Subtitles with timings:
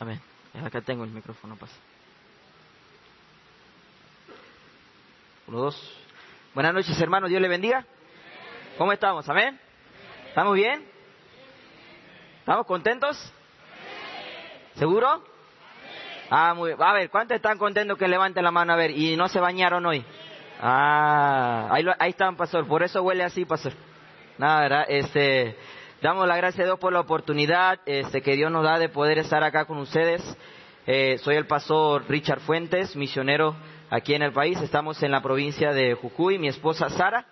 [0.00, 0.20] Amén.
[0.64, 1.74] Acá tengo el micrófono, pasa.
[5.48, 5.98] Uno, dos.
[6.54, 7.30] Buenas noches, hermanos.
[7.30, 7.84] Dios le bendiga.
[8.76, 9.28] ¿Cómo estamos?
[9.28, 9.58] Amén.
[10.28, 10.84] ¿Estamos bien?
[12.40, 13.32] ¿Estamos contentos?
[14.76, 15.24] ¿Seguro?
[16.30, 16.82] Ah, muy bien.
[16.82, 18.92] A ver, ¿cuántos están contentos que levanten la mano a ver?
[18.92, 20.04] ¿Y no se bañaron hoy?
[20.60, 22.68] Ah, ahí, ahí están, pastor.
[22.68, 23.72] Por eso huele así, pastor.
[24.38, 24.84] Nada, ¿verdad?
[24.88, 25.56] Este,
[26.00, 29.18] damos la gracia a Dios por la oportunidad este, que Dios nos da de poder
[29.18, 30.22] estar acá con ustedes.
[30.86, 33.56] Eh, soy el pastor Richard Fuentes, misionero
[33.90, 34.60] aquí en el país.
[34.60, 36.38] Estamos en la provincia de Jujuy.
[36.38, 37.26] Mi esposa Sara,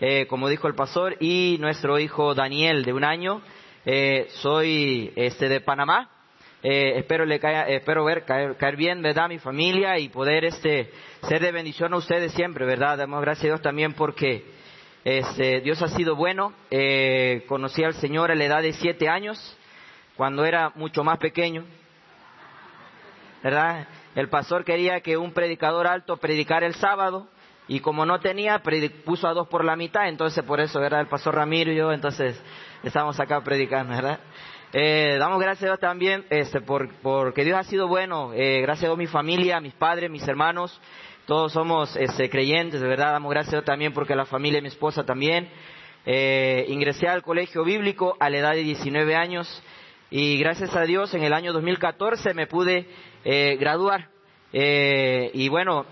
[0.00, 3.42] eh, como dijo el pastor, y nuestro hijo Daniel, de un año.
[3.84, 6.10] Eh, soy este, de Panamá.
[6.62, 7.40] Eh, espero le
[7.74, 10.92] espero ver caer, caer, bien, verdad, mi familia y poder este
[11.26, 12.98] ser de bendición a ustedes siempre, verdad.
[12.98, 14.44] Damos gracias a Dios también porque
[15.04, 16.52] este, Dios ha sido bueno.
[16.70, 19.56] Eh, conocí al Señor a la edad de siete años,
[20.16, 21.64] cuando era mucho más pequeño,
[23.42, 23.86] verdad.
[24.14, 27.28] El pastor quería que un predicador alto predicara el sábado
[27.66, 28.62] y como no tenía,
[29.04, 31.00] puso a dos por la mitad, entonces por eso, ¿verdad?
[31.00, 32.38] El pastor Ramiro y yo, entonces
[32.82, 34.20] estamos acá predicando, ¿verdad?
[34.74, 38.32] Eh, damos gracias a Dios también este, por, porque Dios ha sido bueno.
[38.34, 40.80] Eh, gracias a mi familia, mis padres, mis hermanos.
[41.32, 43.12] Todos somos este, creyentes, de verdad.
[43.12, 45.48] Damos gracias también porque la familia de mi esposa también.
[46.04, 49.62] Eh, ingresé al colegio bíblico a la edad de 19 años
[50.10, 52.86] y gracias a Dios en el año 2014 me pude
[53.24, 54.08] eh, graduar.
[54.52, 55.86] Eh, y bueno,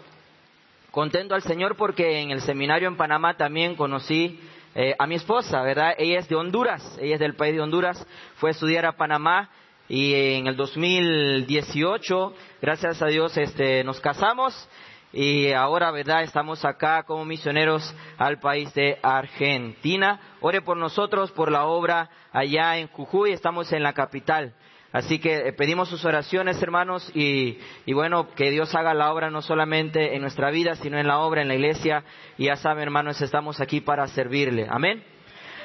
[0.91, 4.39] contento al Señor porque en el seminario en Panamá también conocí
[4.75, 5.95] eh, a mi esposa, ¿verdad?
[5.97, 9.49] Ella es de Honduras, ella es del país de Honduras, fue a estudiar a Panamá
[9.89, 14.69] y en el 2018, gracias a Dios, este, nos casamos
[15.13, 16.23] y ahora, ¿verdad?
[16.23, 20.21] Estamos acá como misioneros al país de Argentina.
[20.41, 24.55] Ore por nosotros, por la obra allá en Jujuy, estamos en la capital.
[24.93, 27.59] Así que eh, pedimos sus oraciones, hermanos, y,
[27.93, 31.43] bueno, que Dios haga la obra no solamente en nuestra vida, sino en la obra,
[31.43, 32.05] en la iglesia.
[32.39, 34.67] Y ya saben, hermanos, estamos aquí para servirle.
[34.71, 35.03] Amén.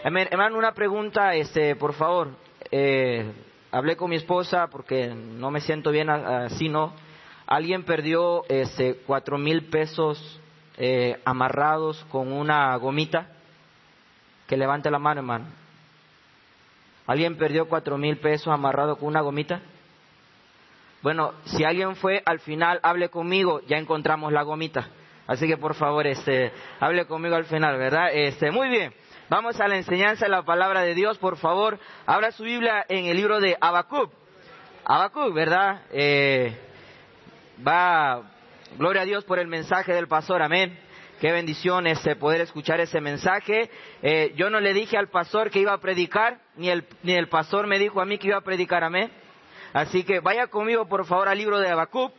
[0.04, 0.28] Amén.
[0.32, 2.30] Hermano, una pregunta, este, por favor.
[2.72, 3.32] Eh,
[3.72, 6.94] hablé con mi esposa porque no me siento bien así, ¿no?
[7.48, 10.42] Alguien perdió este, cuatro mil pesos
[10.78, 13.28] eh, amarrados con una gomita.
[14.48, 15.46] Que levante la mano, hermano.
[17.08, 19.62] ¿Alguien perdió cuatro mil pesos amarrado con una gomita?
[21.02, 24.90] Bueno, si alguien fue, al final hable conmigo, ya encontramos la gomita.
[25.28, 28.10] Así que por favor, este, hable conmigo al final, ¿verdad?
[28.12, 28.94] Este, muy bien.
[29.30, 31.80] Vamos a la enseñanza de la palabra de Dios, por favor.
[32.08, 34.12] Abra su Biblia en el libro de Habacuc.
[34.84, 35.82] Habacuc, ¿verdad?
[35.92, 36.56] Eh,
[37.66, 38.24] va,
[38.78, 40.78] gloria a Dios por el mensaje del pastor, amén.
[41.20, 43.70] Qué bendición este poder escuchar ese mensaje.
[44.02, 47.30] Eh, yo no le dije al pastor que iba a predicar, ni el, ni el
[47.30, 49.12] pastor me dijo a mí que iba a predicar, amén.
[49.74, 52.14] Así que vaya conmigo por favor al libro de Habacuc.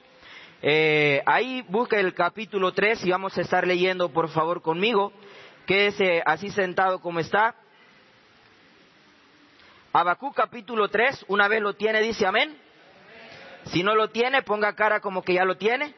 [0.63, 5.13] Eh, ahí busca el capítulo 3 y vamos a estar leyendo por favor conmigo.
[5.67, 7.55] Quédese así sentado como está.
[9.93, 12.66] Habacuc capítulo 3, una vez lo tiene, dice amén.
[13.67, 15.95] Si no lo tiene, ponga cara como que ya lo tiene.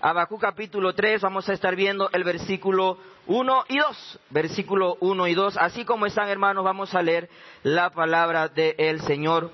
[0.00, 4.20] Habacuc capítulo 3, vamos a estar viendo el versículo 1 y 2.
[4.30, 5.56] Versículo 1 y 2.
[5.58, 7.30] Así como están hermanos, vamos a leer
[7.62, 9.50] la palabra del Señor.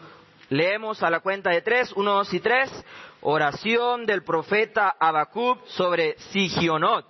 [0.48, 2.84] Leemos a la cuenta de 3, 1, 2 y 3.
[3.20, 7.04] Oración del profeta Habacuc sobre Sigionot.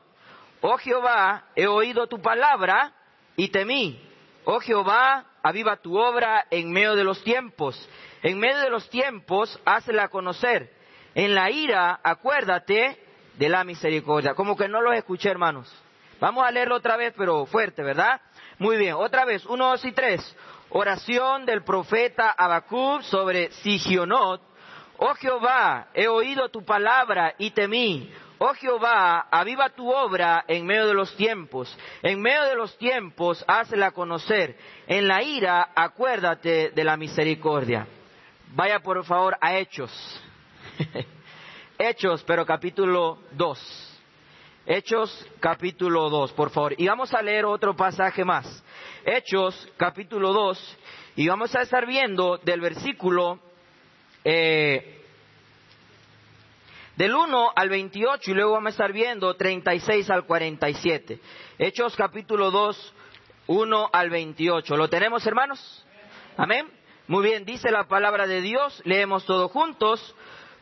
[0.60, 2.92] Oh Jehová, he oído tu palabra
[3.36, 4.00] y temí.
[4.44, 7.88] Oh Jehová, aviva tu obra en medio de los tiempos.
[8.22, 10.72] En medio de los tiempos, hazla conocer.
[11.14, 13.00] En la ira, acuérdate
[13.36, 14.34] de la misericordia.
[14.34, 15.72] Como que no los escuché, hermanos.
[16.20, 18.20] Vamos a leerlo otra vez, pero fuerte, ¿verdad?
[18.58, 20.36] Muy bien, otra vez, uno, dos y tres.
[20.70, 24.42] Oración del profeta Habacuc sobre Sigionot.
[24.98, 28.12] Oh Jehová, he oído tu palabra y temí.
[28.40, 31.76] Oh Jehová, aviva tu obra en medio de los tiempos.
[32.02, 34.56] En medio de los tiempos, hazla conocer.
[34.86, 37.86] En la ira, acuérdate de la misericordia.
[38.54, 39.90] Vaya por favor a Hechos.
[41.78, 44.00] Hechos, pero capítulo 2.
[44.66, 46.74] Hechos, capítulo 2, por favor.
[46.78, 48.64] Y vamos a leer otro pasaje más.
[49.04, 50.78] Hechos, capítulo 2.
[51.16, 53.40] Y vamos a estar viendo del versículo
[54.24, 54.97] eh,
[56.98, 61.20] del 1 al 28 y luego vamos a estar viendo 36 al 47.
[61.56, 62.94] Hechos, capítulo 2,
[63.46, 64.76] 1 al 28.
[64.76, 65.86] ¿Lo tenemos, hermanos?
[66.36, 66.66] Amén.
[67.06, 68.82] Muy bien, dice la palabra de Dios.
[68.84, 70.16] Leemos todos juntos.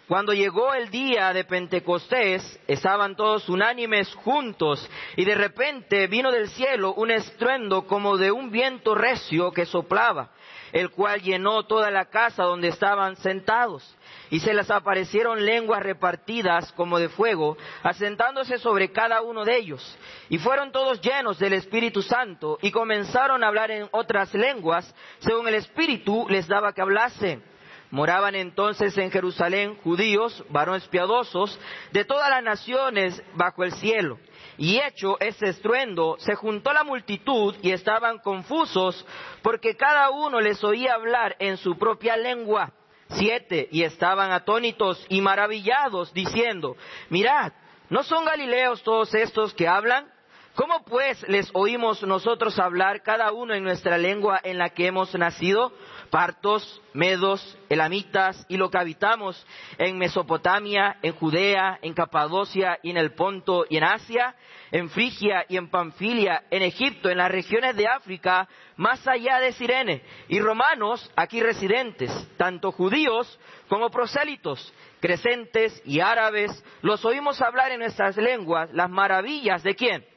[0.08, 4.86] Cuando llegó el día de Pentecostés, estaban todos unánimes juntos
[5.16, 10.32] y de repente vino del cielo un estruendo como de un viento recio que soplaba,
[10.72, 13.96] el cual llenó toda la casa donde estaban sentados.
[14.30, 19.98] Y se les aparecieron lenguas repartidas como de fuego, asentándose sobre cada uno de ellos.
[20.28, 25.48] Y fueron todos llenos del Espíritu Santo y comenzaron a hablar en otras lenguas, según
[25.48, 27.42] el Espíritu les daba que hablasen.
[27.90, 31.58] Moraban entonces en Jerusalén judíos, varones piadosos,
[31.92, 34.18] de todas las naciones bajo el cielo.
[34.58, 39.06] Y hecho ese estruendo, se juntó la multitud y estaban confusos,
[39.42, 42.72] porque cada uno les oía hablar en su propia lengua.
[43.10, 46.76] Siete, y estaban atónitos y maravillados, diciendo,
[47.08, 47.52] mirad,
[47.88, 50.10] ¿no son galileos todos estos que hablan?
[50.56, 55.14] ¿Cómo pues les oímos nosotros hablar cada uno en nuestra lengua en la que hemos
[55.14, 55.72] nacido?
[56.06, 59.44] partos, medos, elamitas y lo que habitamos
[59.78, 64.34] en Mesopotamia, en Judea, en Capadocia y en el Ponto y en Asia,
[64.70, 69.52] en Frigia y en Panfilia, en Egipto, en las regiones de África, más allá de
[69.52, 73.38] Sirene, y romanos aquí residentes, tanto judíos
[73.68, 80.15] como prosélitos, crecentes y árabes, los oímos hablar en nuestras lenguas las maravillas de quién?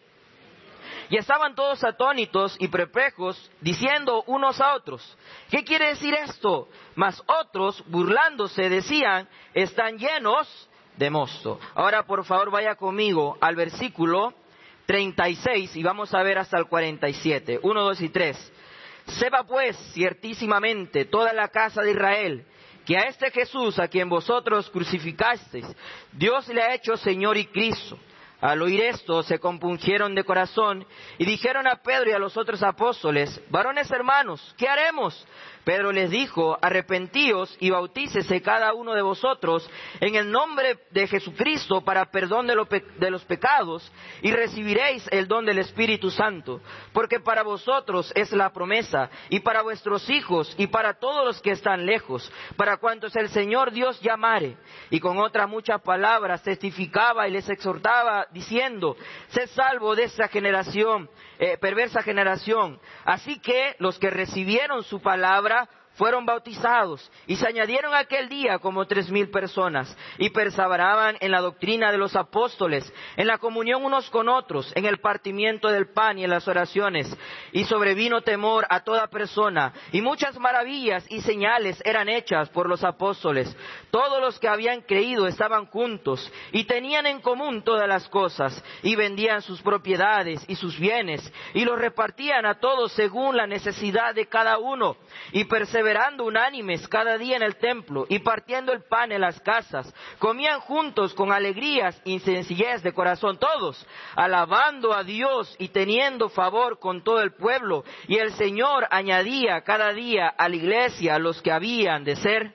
[1.09, 5.17] Y estaban todos atónitos y perplejos, diciendo unos a otros,
[5.49, 6.69] ¿qué quiere decir esto?
[6.95, 11.59] Mas otros, burlándose, decían, están llenos de mosto.
[11.73, 14.35] Ahora, por favor, vaya conmigo al versículo
[14.85, 17.59] 36 y vamos a ver hasta el 47.
[17.63, 18.53] 1, 2 y 3.
[19.19, 22.45] Sepa pues ciertísimamente toda la casa de Israel
[22.85, 25.65] que a este Jesús a quien vosotros crucificasteis,
[26.11, 27.97] Dios le ha hecho Señor y Cristo
[28.41, 30.85] al oír esto, se compungieron de corazón
[31.17, 35.27] y dijeron a Pedro y a los otros apóstoles, varones hermanos, ¿qué haremos?
[35.69, 39.69] Pedro les dijo, arrepentíos y bautícese cada uno de vosotros
[39.99, 42.55] en el nombre de Jesucristo para perdón de,
[43.11, 43.91] los pecados
[44.23, 46.59] y recibiréis el don del Espíritu Santo,
[46.91, 51.51] porque para vosotros es la promesa y para vuestros hijos y para todos los que
[51.51, 54.57] están lejos, para cuantos el Señor Dios llamare.
[54.89, 61.11] Y con otras muchas palabras testificaba y les exhortaba diciendo, sed salvo de esta generación,
[61.37, 62.79] eh, perversa generación.
[63.05, 65.58] Así que los que recibieron su palabra
[65.99, 71.41] fueron bautizados y se añadieron aquel día como tres mil personas y perseveraban en la
[71.41, 76.17] doctrina de los apóstoles, en la comunión unos con otros, en el partimiento del pan
[76.17, 77.13] y en las oraciones.
[77.51, 82.85] Y sobrevino temor a toda persona y muchas maravillas y señales eran hechas por los
[82.85, 83.53] apóstoles.
[83.91, 88.95] Todos los que habían creído estaban juntos y tenían en común todas las cosas y
[88.95, 94.27] vendían sus propiedades y sus bienes y los repartían a todos según la necesidad de
[94.27, 94.95] cada uno
[95.33, 99.39] y perseveraban perseverando unánimes cada día en el templo y partiendo el pan en las
[99.39, 103.83] casas, comían juntos con alegrías y sencillez de corazón todos,
[104.15, 107.83] alabando a Dios y teniendo favor con todo el pueblo.
[108.07, 112.53] Y el Señor añadía cada día a la iglesia los que habían de ser.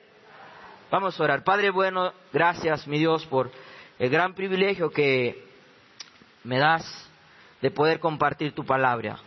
[0.89, 1.43] Vamos a orar.
[1.43, 3.51] Padre bueno, gracias mi Dios por
[3.99, 5.43] el gran privilegio que
[6.45, 6.85] me das
[7.61, 9.19] de poder compartir tu palabra.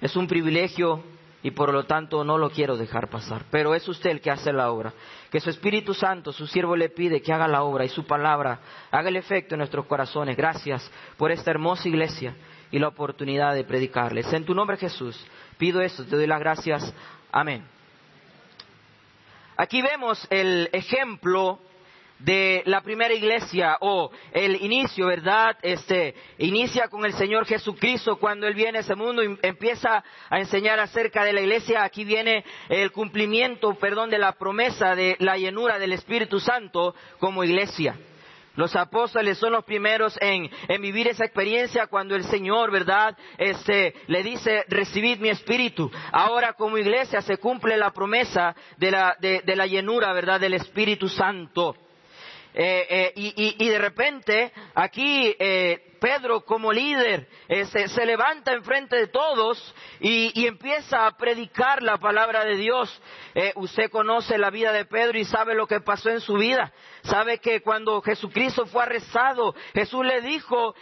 [0.00, 1.04] Es un privilegio
[1.42, 3.44] y por lo tanto no lo quiero dejar pasar.
[3.50, 4.92] Pero es usted el que hace la obra.
[5.30, 8.60] Que su Espíritu Santo, su siervo le pide que haga la obra y su palabra
[8.90, 10.36] haga el efecto en nuestros corazones.
[10.36, 12.34] Gracias por esta hermosa iglesia
[12.70, 14.32] y la oportunidad de predicarles.
[14.32, 15.18] En tu nombre Jesús,
[15.56, 16.94] pido esto, te doy las gracias.
[17.32, 17.64] Amén.
[19.56, 21.60] Aquí vemos el ejemplo
[22.20, 25.56] de la primera iglesia o el inicio, ¿verdad?
[25.62, 30.38] Este inicia con el Señor Jesucristo cuando él viene a ese mundo y empieza a
[30.38, 31.82] enseñar acerca de la iglesia.
[31.82, 37.42] Aquí viene el cumplimiento, perdón, de la promesa de la llenura del Espíritu Santo como
[37.42, 37.96] iglesia.
[38.56, 40.50] Los apóstoles son los primeros en,
[40.82, 43.16] vivir esa experiencia cuando el Señor, ¿verdad?
[43.38, 45.90] Este, le dice, recibid mi espíritu.
[46.12, 50.40] Ahora como iglesia se cumple la promesa de la, de la llenura, ¿verdad?
[50.40, 51.76] Del Espíritu Santo.
[52.52, 59.72] Eh, eh, y, de repente aquí eh, Pedro como líder se, levanta enfrente de todos
[60.00, 63.00] y, y, empieza a predicar la palabra de Dios.
[63.54, 66.72] usted conoce la vida de Pedro y sabe lo que pasó en su vida.
[67.02, 70.74] Sabe que cuando Jesucristo fue arrestado, Jesús le dijo,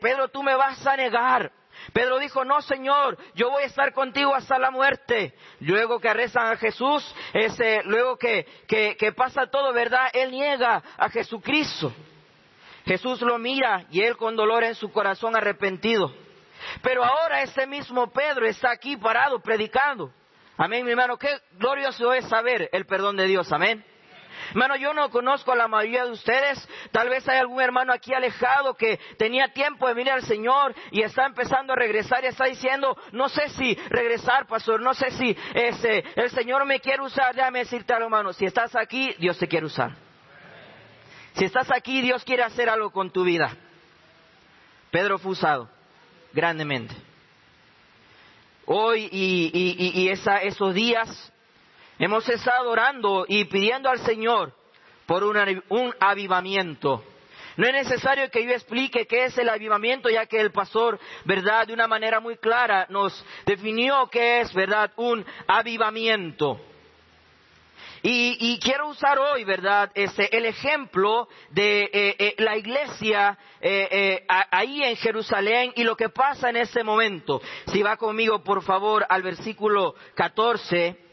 [0.00, 1.52] Pedro, tú me vas a negar.
[1.92, 5.34] Pedro dijo, no Señor, yo voy a estar contigo hasta la muerte.
[5.60, 10.08] Luego que arrestan a Jesús, ese, luego que, que, pasa todo, ¿verdad?
[10.12, 11.92] Él niega a Jesucristo.
[12.84, 16.12] Jesús lo mira y él con dolor en su corazón arrepentido.
[16.82, 20.12] Pero ahora ese mismo Pedro está aquí parado predicando.
[20.56, 21.16] Amén, mi hermano.
[21.16, 23.52] Qué glorioso es saber el perdón de Dios.
[23.52, 23.84] Amén.
[24.50, 26.68] Hermano, yo no conozco a la mayoría de ustedes.
[26.90, 31.02] Tal vez hay algún hermano aquí alejado que tenía tiempo de venir al Señor y
[31.02, 35.36] está empezando a regresar y está diciendo, no sé si regresar, pastor, no sé si
[35.54, 37.34] ese, el Señor me quiere usar.
[37.34, 39.92] Déjame decirte algo, hermano, si estás aquí, Dios te quiere usar.
[41.34, 43.56] Si estás aquí, Dios quiere hacer algo con tu vida.
[44.90, 45.68] Pedro fue usado
[46.32, 46.94] grandemente.
[48.64, 51.32] Hoy y, esos días
[51.98, 54.52] hemos estado orando y pidiendo al Señor
[55.06, 57.02] por un, avivamiento.
[57.56, 61.66] No es necesario que yo explique qué es el avivamiento, ya que el pastor, ¿verdad?,
[61.66, 66.60] de una manera muy clara nos definió qué es, ¿verdad?, un avivamiento.
[68.02, 74.84] Y, quiero usar hoy, ¿verdad?, este, el ejemplo de eh, eh, la iglesia eh, ahí
[74.84, 77.40] en Jerusalén y lo que pasa en ese momento.
[77.72, 81.07] Si va conmigo, por favor, al versículo 14.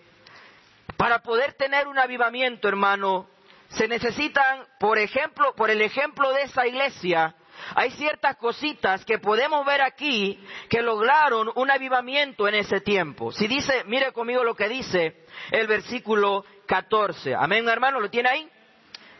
[0.98, 3.28] Para poder tener un avivamiento, hermano,
[3.70, 7.36] se necesitan, por ejemplo, por el ejemplo de esa iglesia,
[7.74, 13.32] hay ciertas cositas que podemos ver aquí que lograron un avivamiento en ese tiempo.
[13.32, 17.36] Si dice, mire conmigo lo que dice el versículo 14.
[17.36, 18.50] Amén, hermano, ¿lo tiene ahí?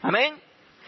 [0.02, 0.40] Amén.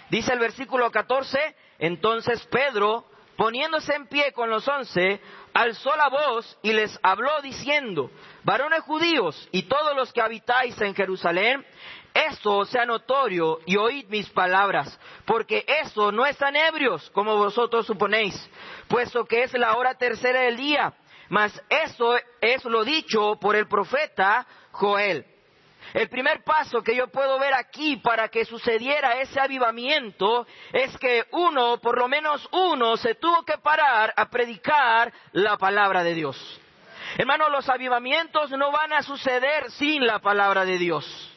[0.09, 5.19] Dice el versículo 14, entonces Pedro, poniéndose en pie con los once,
[5.57, 8.11] alzó la voz y les habló diciendo,
[8.43, 11.65] varones judíos y todos los que habitáis en Jerusalén,
[12.13, 18.35] esto sea notorio y oíd mis palabras, porque eso no están ebrios como vosotros suponéis,
[18.87, 20.93] puesto que es la hora tercera del día,
[21.29, 25.25] mas eso es lo dicho por el profeta Joel.
[25.93, 31.25] El primer paso que yo puedo ver aquí para que sucediera ese avivamiento es que
[31.31, 36.61] uno, por lo menos uno, se tuvo que parar a predicar la palabra de Dios.
[37.17, 41.36] Hermano, los avivamientos no van a suceder sin la palabra de Dios.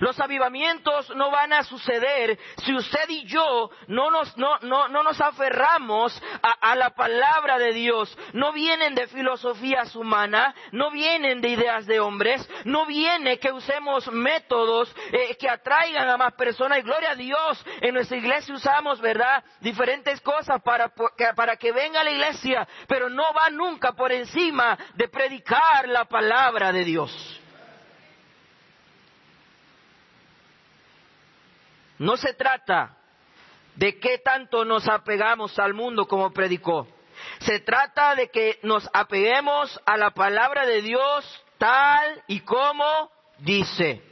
[0.00, 5.02] Los avivamientos no van a suceder si usted y yo no nos, no, no, no
[5.02, 8.16] nos aferramos a, la palabra de Dios.
[8.32, 14.10] No vienen de filosofías humanas, no vienen de ideas de hombres, no viene que usemos
[14.10, 16.78] métodos eh, que atraigan a más personas.
[16.78, 19.44] Y gloria a Dios, en nuestra iglesia usamos, ¿verdad?
[19.60, 20.92] Diferentes cosas para,
[21.34, 26.04] para que venga a la iglesia, pero no va nunca por encima de predicar la
[26.04, 27.40] palabra de Dios.
[31.98, 32.96] No se trata
[33.76, 36.86] de qué tanto nos apegamos al mundo como predicó.
[37.40, 44.02] Se trata de que nos apeguemos a la palabra de Dios tal y como dice.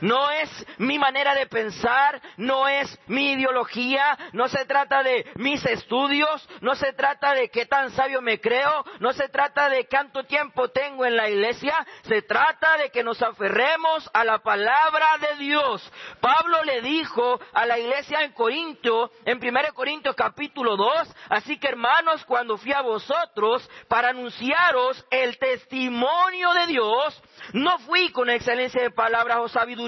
[0.00, 5.64] No es mi manera de pensar, no es mi ideología, no se trata de mis
[5.64, 10.24] estudios, no se trata de qué tan sabio me creo, no se trata de cuánto
[10.24, 15.44] tiempo tengo en la iglesia, se trata de que nos aferremos a la palabra de
[15.44, 15.92] Dios.
[16.20, 21.68] Pablo le dijo a la iglesia en Corinto, en 1 Corintios capítulo 2, así que
[21.68, 28.82] hermanos, cuando fui a vosotros para anunciaros el testimonio de Dios, no fui con excelencia
[28.82, 29.87] de palabras o sabiduría,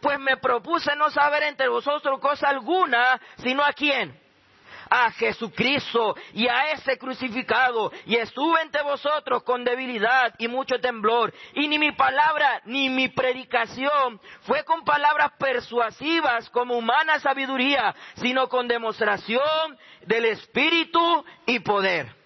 [0.00, 4.22] pues me propuse no saber entre vosotros cosa alguna, sino a quién
[4.94, 7.90] a Jesucristo y a ese crucificado.
[8.04, 11.32] Y estuve entre vosotros con debilidad y mucho temblor.
[11.54, 18.48] Y ni mi palabra ni mi predicación fue con palabras persuasivas como humana sabiduría, sino
[18.48, 22.21] con demostración del Espíritu y poder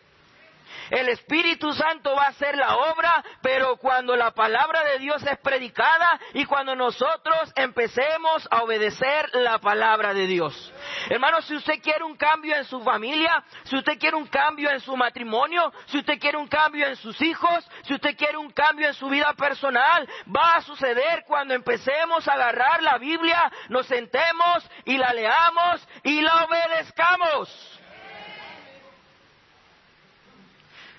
[0.91, 5.39] el Espíritu Santo va a hacer la obra, pero cuando la palabra de Dios es
[5.39, 10.73] predicada y cuando nosotros empecemos a obedecer la palabra de Dios.
[11.09, 14.81] Hermano, si usted quiere un cambio en su familia, si usted quiere un cambio en
[14.81, 18.89] su matrimonio, si usted quiere un cambio en sus hijos, si usted quiere un cambio
[18.89, 24.69] en su vida personal, va a suceder cuando empecemos a agarrar la Biblia, nos sentemos
[24.85, 27.76] y la leamos y la obedezcamos.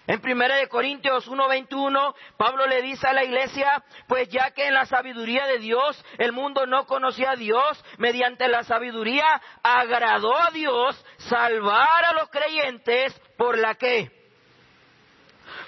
[0.08, 4.86] En 1 Corintios 1:21, Pablo le dice a la iglesia, pues ya que en la
[4.86, 9.26] sabiduría de Dios el mundo no conocía a Dios, mediante la sabiduría
[9.62, 14.10] agradó a Dios salvar a los creyentes por la que?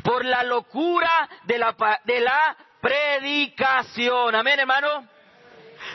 [0.05, 4.35] Por la locura de la, de la predicación.
[4.35, 5.18] Amén, hermano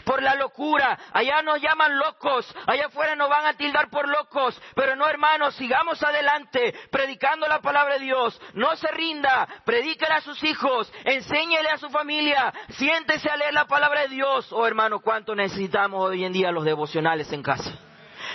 [0.05, 0.99] por la locura.
[1.13, 4.61] Allá nos llaman locos, allá afuera nos van a tildar por locos.
[4.75, 8.41] Pero no, hermanos, sigamos adelante predicando la palabra de Dios.
[8.55, 13.67] No se rinda, predíquele a sus hijos, enséñele a su familia, siéntese a leer la
[13.67, 14.53] palabra de Dios.
[14.53, 17.79] Oh, hermano, cuánto necesitamos hoy en día los devocionales en casa.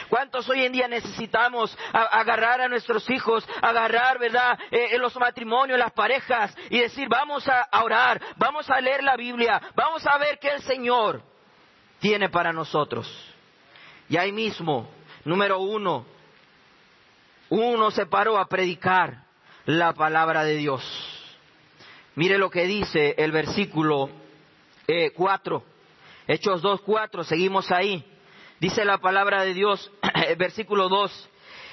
[0.10, 5.78] ¿Cuántos hoy en día necesitamos agarrar a nuestros hijos, agarrar, verdad, eh, en los matrimonios,
[5.78, 10.40] las parejas y decir, vamos a orar, vamos a leer la Biblia, vamos a ver
[10.40, 11.22] que el Señor
[12.00, 13.08] tiene para nosotros.
[14.10, 14.90] Y ahí mismo,
[15.26, 16.06] número uno,
[17.50, 19.24] uno se paró a predicar
[19.66, 20.84] la palabra de Dios.
[22.16, 24.10] Mire lo que dice el versículo
[25.16, 28.04] 4, eh, Hechos 2, 4, seguimos ahí.
[28.60, 29.92] Dice la palabra de Dios,
[30.38, 31.30] versículo 2,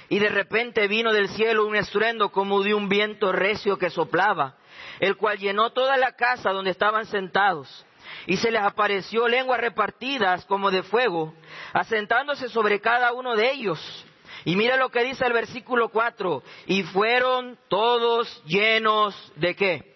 [0.08, 4.54] y de repente vino del cielo un estruendo como de un viento recio que soplaba,
[5.00, 7.84] el cual llenó toda la casa donde estaban sentados.
[8.26, 11.34] Y se les apareció lenguas repartidas como de fuego,
[11.72, 14.06] asentándose sobre cada uno de ellos.
[14.44, 19.94] Y mira lo que dice el versículo 4, y fueron todos llenos de qué?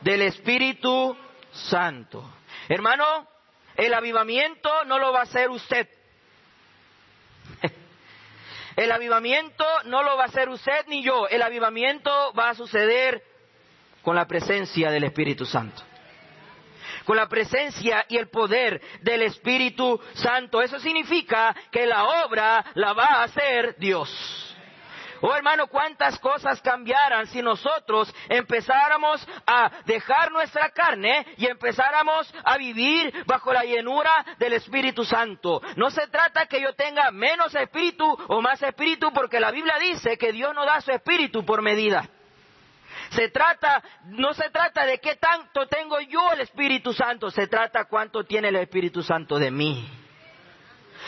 [0.00, 1.16] Del Espíritu
[1.52, 2.24] Santo.
[2.68, 3.26] Hermano,
[3.76, 5.88] el avivamiento no lo va a hacer usted.
[8.76, 11.28] El avivamiento no lo va a hacer usted ni yo.
[11.28, 13.22] El avivamiento va a suceder
[14.02, 15.82] con la presencia del Espíritu Santo.
[17.06, 20.60] Con la presencia y el poder del Espíritu Santo.
[20.60, 24.46] Eso significa que la obra la va a hacer Dios.
[25.20, 32.56] Oh hermano, cuántas cosas cambiaran si nosotros empezáramos a dejar nuestra carne y empezáramos a
[32.58, 35.62] vivir bajo la llenura del Espíritu Santo.
[35.76, 40.18] No se trata que yo tenga menos espíritu o más espíritu porque la Biblia dice
[40.18, 42.08] que Dios no da su espíritu por medida.
[43.10, 47.86] Se trata, no se trata de qué tanto tengo yo el Espíritu Santo, se trata
[47.86, 49.88] cuánto tiene el Espíritu Santo de mí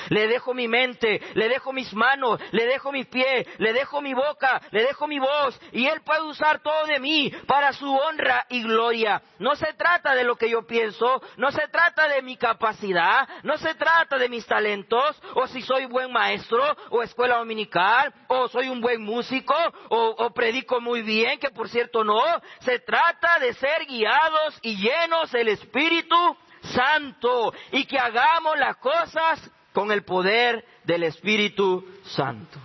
[0.08, 4.14] le dejo mi mente, le dejo mis manos, le dejo mis pies, le dejo mi
[4.14, 8.46] boca, le dejo mi voz, y Él puede usar todo de mí para su honra
[8.48, 9.22] y gloria.
[9.38, 13.58] No se trata de lo que yo pienso, no se trata de mi capacidad, no
[13.58, 18.68] se trata de mis talentos, o si soy buen maestro, o escuela dominical, o soy
[18.68, 19.54] un buen músico,
[19.88, 22.22] o, o predico muy bien, que por cierto no,
[22.60, 26.16] se trata de ser guiados y llenos del Espíritu
[26.62, 32.58] Santo y que hagamos las cosas con el poder del Espíritu Santo.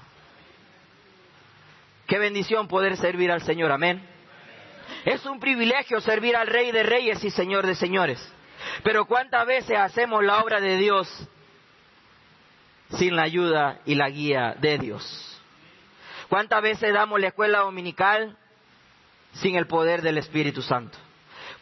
[2.08, 4.02] Qué bendición poder servir al Señor, amén.
[5.06, 8.20] Es un privilegio servir al Rey de Reyes y Señor de Señores.
[8.84, 11.08] Pero ¿cuántas veces hacemos la obra de Dios
[12.98, 15.42] sin la ayuda y la guía de Dios?
[16.30, 18.38] ¿Cuántas veces damos la escuela dominical
[19.34, 20.98] sin el poder del Espíritu Santo?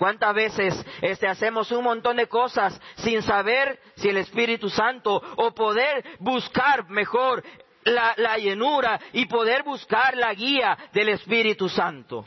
[0.02, 5.54] ¿Cuántas veces este, hacemos un montón de cosas sin saber si el Espíritu Santo o
[5.54, 7.44] poder buscar mejor
[7.84, 12.26] la, llenura y poder buscar la guía del Espíritu Santo?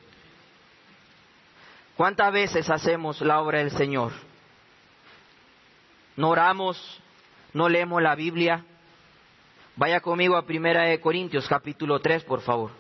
[1.97, 4.13] ¿Cuántas veces hacemos la obra del Señor?
[6.15, 6.79] No oramos,
[7.53, 8.65] no leemos la Biblia.
[9.75, 12.71] Vaya conmigo a Primera de Corintios capítulo 3, por favor.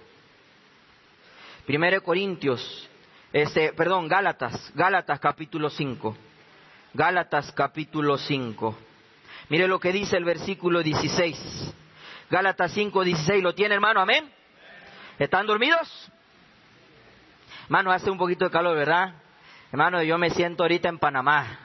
[1.67, 2.89] Primera de Corintios
[3.35, 6.17] este, perdón, Gálatas, Gálatas capítulo 5.
[6.95, 8.79] Gálatas capítulo 5.
[9.49, 11.75] Mire lo que dice el versículo 16.
[12.31, 13.43] Gálatas 5, 16.
[13.43, 14.01] ¿Lo tiene, hermano?
[14.01, 14.31] Amén.
[15.19, 16.13] ¿Están dormidos?
[17.65, 19.15] Hermano, hace un poquito de calor, ¿verdad?
[19.73, 21.59] Hermano, yo me siento ahorita en Panamá.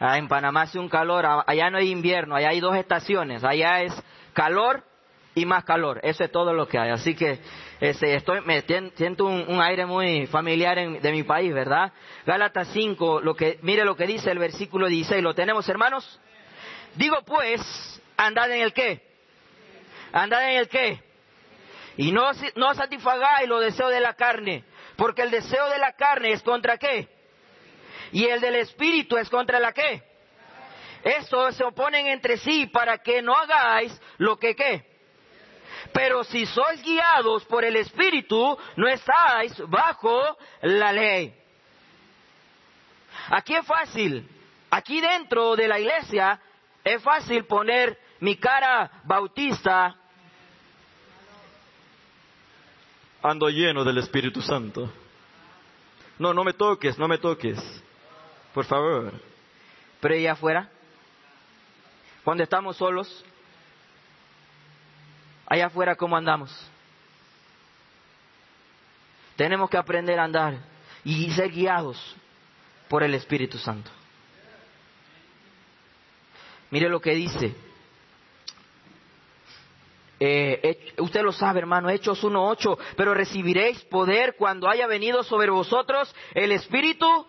[0.00, 3.82] Ah, en Panamá hace un calor, allá no hay invierno, allá hay dos estaciones, allá
[3.82, 3.92] es
[4.32, 4.82] calor
[5.34, 6.90] y más calor, eso es todo lo que hay.
[6.90, 7.38] Así que
[7.80, 11.92] este, estoy, me siento un, aire muy familiar de mi país, ¿verdad?
[12.26, 16.20] Gálatas 5, lo que, mire lo que dice el versículo 16, ¿lo tenemos hermanos?
[16.94, 17.60] Digo pues,
[18.16, 19.02] andad en el qué?
[20.12, 21.02] Andad en el qué?
[21.96, 24.64] Y no, no satisfagáis los deseos de la carne,
[24.96, 27.08] porque el deseo de la carne es contra qué?
[28.12, 30.02] Y el del espíritu es contra la qué?
[31.02, 34.91] Estos se oponen entre sí para que no hagáis lo que qué?
[35.92, 41.34] Pero si sois guiados por el Espíritu, no estáis bajo la ley.
[43.28, 44.28] Aquí es fácil,
[44.70, 46.40] aquí dentro de la iglesia
[46.84, 49.96] es fácil poner mi cara bautista.
[53.22, 54.92] Ando lleno del Espíritu Santo.
[56.18, 57.58] No, no me toques, no me toques.
[58.52, 59.12] Por favor.
[60.00, 60.68] Pero allá afuera,
[62.24, 63.24] cuando estamos solos,
[65.52, 66.50] allá afuera cómo andamos.
[69.36, 70.56] Tenemos que aprender a andar
[71.04, 72.16] y ser guiados
[72.88, 73.90] por el Espíritu Santo.
[76.70, 77.54] Mire lo que dice.
[80.18, 86.14] Eh, usted lo sabe, hermano, Hechos 1.8, pero recibiréis poder cuando haya venido sobre vosotros
[86.32, 87.26] el Espíritu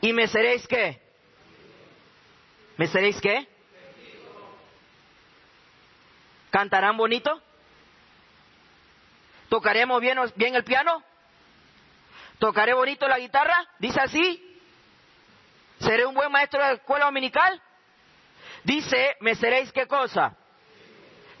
[0.00, 1.02] y me seréis qué?
[2.76, 3.48] ¿Me seréis qué?
[6.50, 7.40] ¿Cantarán bonito?
[9.48, 10.18] ¿Tocaremos bien,
[10.54, 11.02] el piano?
[12.38, 13.68] ¿Tocaré bonito la guitarra?
[13.78, 14.58] ¿Dice así?
[15.78, 17.60] ¿Seré un buen maestro de la escuela dominical?
[18.64, 20.36] Dice, me seréis qué cosa?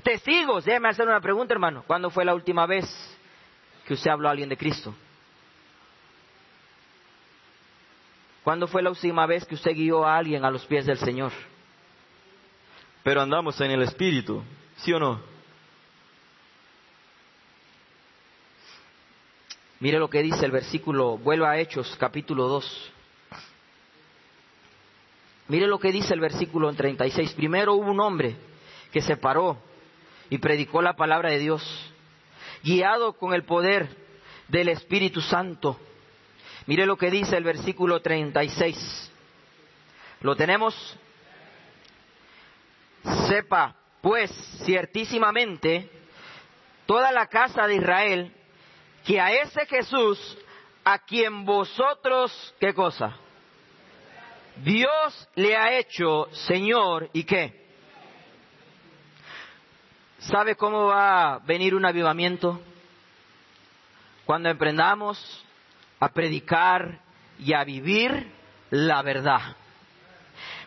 [0.02, 0.64] Testigos.
[0.64, 1.84] Déjeme hacer una pregunta, hermano.
[1.86, 2.84] ¿Cuándo fue la última vez
[3.86, 4.94] que usted habló a alguien de Cristo?
[8.42, 11.32] ¿Cuándo fue la última vez que usted guió a alguien a los pies del Señor?
[13.02, 14.42] Pero andamos en el Espíritu,
[14.82, 15.20] ¿sí o no?
[19.80, 22.92] Mire lo que dice el versículo, vuelva a Hechos capítulo 2.
[25.48, 27.32] Mire lo que dice el versículo 36.
[27.32, 28.36] Primero hubo un hombre
[28.92, 29.58] que se paró
[30.28, 31.62] y predicó la palabra de Dios,
[32.62, 33.88] guiado con el poder
[34.48, 35.78] del Espíritu Santo.
[36.66, 39.10] Mire lo que dice el versículo 36.
[40.20, 40.74] ¿Lo tenemos?
[43.26, 44.30] Sepa, pues,
[44.64, 45.90] ciertísimamente,
[46.86, 48.32] toda la casa de Israel,
[49.04, 50.38] que a ese Jesús,
[50.84, 53.16] a quien vosotros, ¿qué cosa?
[54.56, 57.60] Dios le ha hecho Señor y qué?
[60.18, 62.60] ¿Sabe cómo va a venir un avivamiento?
[64.26, 65.46] Cuando emprendamos
[65.98, 67.00] a predicar
[67.38, 68.30] y a vivir
[68.70, 69.56] la verdad.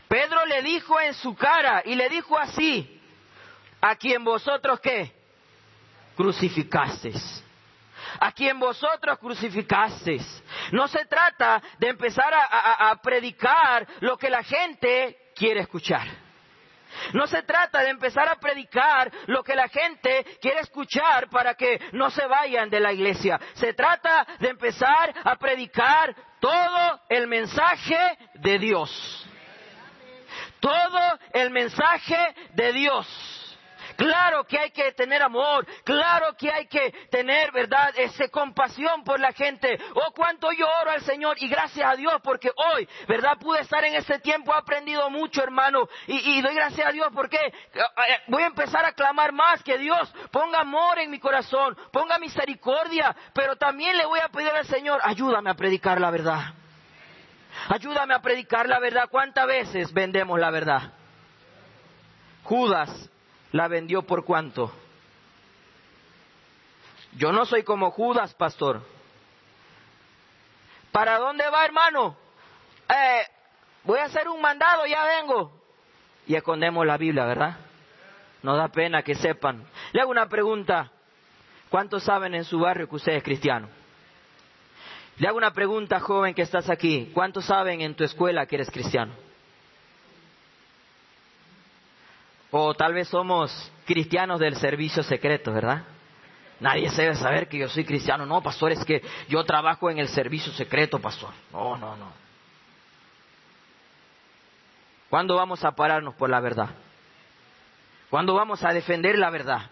[0.07, 3.01] Pedro le dijo en su cara y le dijo así,
[3.83, 5.11] a quien vosotros qué?
[6.15, 7.43] Crucificasteis.
[8.17, 10.43] A quien vosotros crucificasteis.
[10.71, 16.07] No se trata de empezar a, a predicar lo que la gente quiere escuchar.
[17.11, 21.81] No se trata de empezar a predicar lo que la gente quiere escuchar para que
[21.91, 23.37] no se vayan de la iglesia.
[23.55, 27.97] Se trata de empezar a predicar todo el mensaje
[28.35, 29.27] de Dios
[30.63, 32.17] todo el mensaje
[32.53, 33.42] de Dios.
[33.95, 39.19] Claro que hay que tener amor, claro que hay que tener, ¿verdad?, esa compasión por
[39.19, 39.79] la gente.
[39.95, 43.84] Oh, cuánto yo oro al Señor y gracias a Dios porque hoy, ¿verdad?, pude estar
[43.84, 47.51] en ese tiempo, he aprendido mucho, hermano, y, y doy gracias a Dios porque eh,
[47.73, 52.17] eh, voy a empezar a clamar más que Dios ponga amor en mi corazón, ponga
[52.17, 56.53] misericordia, pero también le voy a pedir al Señor, ayúdame a predicar la verdad.
[57.69, 59.08] Ayúdame a predicar la verdad.
[59.10, 60.91] ¿Cuántas veces vendemos la verdad?
[62.43, 63.10] Judas
[63.53, 64.73] la vendió por cuánto.
[67.15, 68.81] Yo no soy como Judas, pastor.
[70.91, 72.17] ¿Para dónde va, hermano?
[72.89, 73.21] Eh,
[73.83, 75.51] voy a hacer un mandado, ya vengo.
[76.25, 77.57] Y escondemos la Biblia, ¿verdad?
[78.41, 79.63] No da pena que sepan.
[79.91, 80.91] Le hago una pregunta.
[81.69, 83.69] ¿Cuántos saben en su barrio que usted es cristiano?
[85.17, 87.11] Le hago una pregunta, joven que estás aquí.
[87.13, 89.13] ¿Cuántos saben en tu escuela que eres cristiano?
[92.55, 93.51] O tal vez somos
[93.83, 95.85] cristianos del servicio secreto, ¿verdad?
[96.59, 98.27] Nadie debe saber que yo soy cristiano.
[98.27, 101.31] No, pastor, es que yo trabajo en el servicio secreto, pastor.
[101.51, 102.13] No, no, no.
[105.09, 106.69] ¿Cuándo vamos a pararnos por la verdad?
[108.11, 109.71] ¿Cuándo vamos a defender la verdad?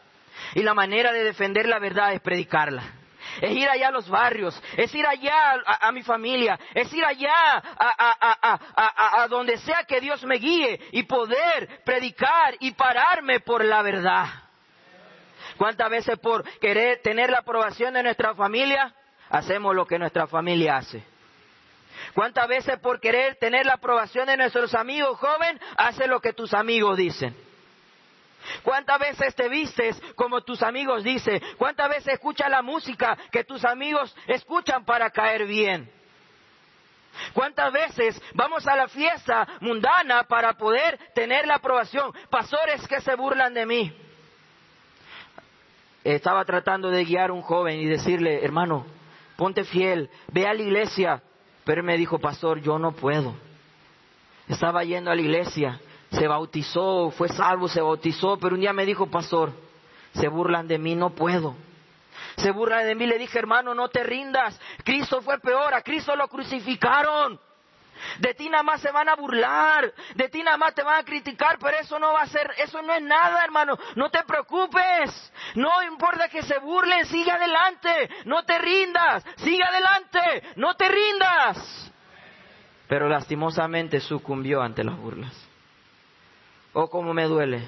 [0.56, 2.82] Y la manera de defender la verdad es predicarla
[3.40, 7.62] es ir allá a los barrios, es ir allá a, mi familia, es ir allá
[7.78, 14.28] a, donde sea que Dios me guíe y poder predicar y pararme por la verdad.
[15.58, 18.94] ¿Cuántas veces por querer tener la aprobación de nuestra familia
[19.30, 21.04] hacemos lo que nuestra familia hace?
[22.14, 26.54] ¿Cuántas veces por querer tener la aprobación de nuestros amigos joven hace lo que tus
[26.54, 27.51] amigos dicen?
[28.64, 31.42] ¿Cuántas veces te vistes como tus amigos dicen?
[31.58, 35.90] ¿Cuántas veces escuchas la música que tus amigos escuchan para caer bien?
[37.34, 42.12] ¿Cuántas veces vamos a la fiesta mundana para poder tener la aprobación?
[42.30, 43.94] Pastores que se burlan de mí.
[46.04, 48.86] Estaba tratando de guiar a un joven y decirle, hermano,
[49.36, 51.22] ponte fiel, ve a la iglesia.
[51.64, 53.36] Pero él me dijo, pastor, yo no puedo.
[54.48, 55.80] Estaba yendo a la iglesia
[56.12, 59.54] se bautizó, fue salvo, se bautizó, pero un día me dijo, pastor,
[60.14, 61.56] se burlan de mí, no puedo.
[62.38, 64.60] Se burlan de mí, le dije, hermano, no te rindas.
[64.84, 67.40] Cristo fue peor, a Cristo lo crucificaron.
[68.20, 71.04] De ti nada más se van a burlar, de ti nada más te van a
[71.04, 73.78] criticar, pero eso no va a ser, eso no es nada, hermano.
[73.96, 80.54] No te preocupes, no importa que se burlen, sigue adelante, no te rindas, sigue adelante,
[80.56, 81.94] no te rindas.
[82.88, 85.41] Pero lastimosamente sucumbió ante las burlas.
[86.74, 87.68] Oh, cómo me duele,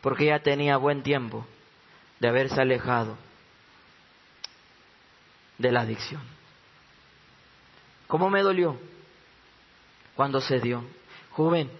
[0.00, 1.46] porque ya tenía buen tiempo
[2.18, 3.16] de haberse alejado
[5.56, 6.22] de la adicción.
[8.08, 8.76] ¿Cómo me dolió
[10.16, 10.84] cuando cedió?
[11.30, 11.70] Joven,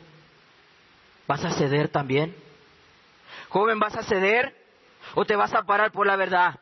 [1.27, 2.37] ¿vas a ceder también?
[3.49, 4.55] Joven, ¿vas a ceder
[5.15, 6.61] o te vas a parar por la verdad?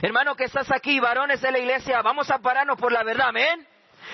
[0.00, 3.66] Hermano que estás aquí, varones de la iglesia, vamos a pararnos por la verdad, amén.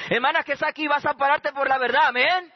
[0.09, 2.53] Hermana que estás aquí, vas a pararte por la verdad, amén.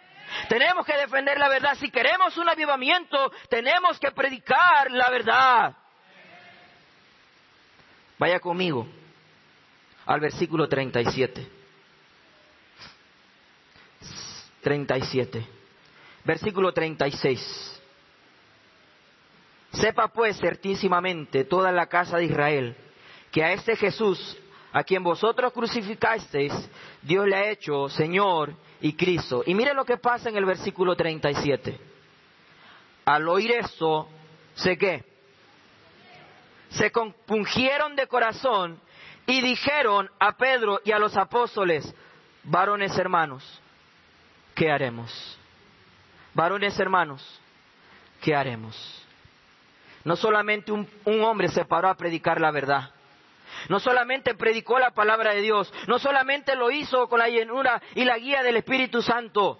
[0.48, 1.76] Tenemos que defender la verdad.
[1.78, 5.76] Si queremos un avivamiento, tenemos que predicar la verdad.
[8.18, 8.86] Vaya conmigo
[10.06, 11.48] al versículo 37.
[14.62, 15.46] 37.
[16.24, 17.80] Versículo 36.
[19.72, 22.76] Sepa pues certísimamente toda la casa de Israel
[23.30, 24.36] que a este Jesús,
[24.72, 26.52] a quien vosotros crucificasteis,
[27.02, 29.42] Dios le ha hecho Señor y Cristo.
[29.46, 31.78] Y mire lo que pasa en el versículo 37.
[33.04, 34.08] Al oír esto,
[34.54, 35.04] ¿sé qué?
[36.70, 38.80] Se compungieron de corazón
[39.26, 41.94] y dijeron a Pedro y a los apóstoles,
[42.44, 43.60] varones hermanos,
[44.54, 45.38] ¿qué haremos?
[46.34, 47.40] Varones hermanos,
[48.22, 49.02] ¿qué haremos?
[50.04, 52.90] No solamente un, hombre se paró a predicar la verdad.
[53.68, 58.04] No solamente predicó la palabra de Dios, no solamente lo hizo con la llenura y
[58.04, 59.58] la guía del Espíritu Santo,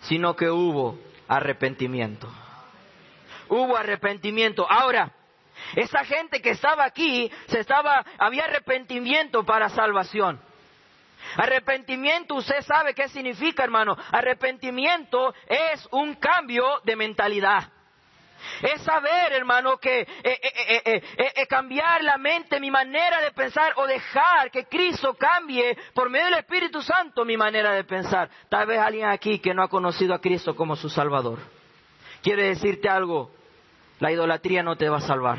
[0.00, 0.98] sino que hubo
[1.28, 2.28] arrepentimiento.
[3.48, 4.66] Hubo arrepentimiento.
[4.70, 5.12] Ahora,
[5.74, 10.40] esa gente que estaba aquí, se estaba, había arrepentimiento para salvación.
[11.36, 13.96] Arrepentimiento, usted sabe qué significa, hermano.
[14.12, 17.73] Arrepentimiento es un cambio de mentalidad.
[18.62, 23.86] Es saber, hermano, que eh, eh, eh, cambiar la mente, mi manera de pensar, o
[23.86, 28.30] dejar que Cristo cambie por medio del Espíritu Santo mi manera de pensar.
[28.48, 31.38] Tal vez alguien aquí que no ha conocido a Cristo como su Salvador.
[32.22, 33.30] Quiere decirte algo,
[34.00, 35.38] la idolatría no te va a salvar.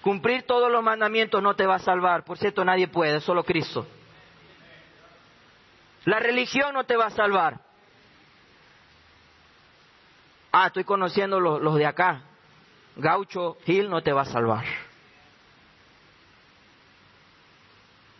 [0.00, 2.24] Cumplir todos los mandamientos no te va a salvar.
[2.24, 3.86] Por cierto, nadie puede, solo Cristo.
[6.04, 7.60] La religión no te va a salvar.
[10.56, 12.22] Ah, estoy conociendo los, los de acá.
[12.94, 14.64] Gaucho, Gil no te va a salvar.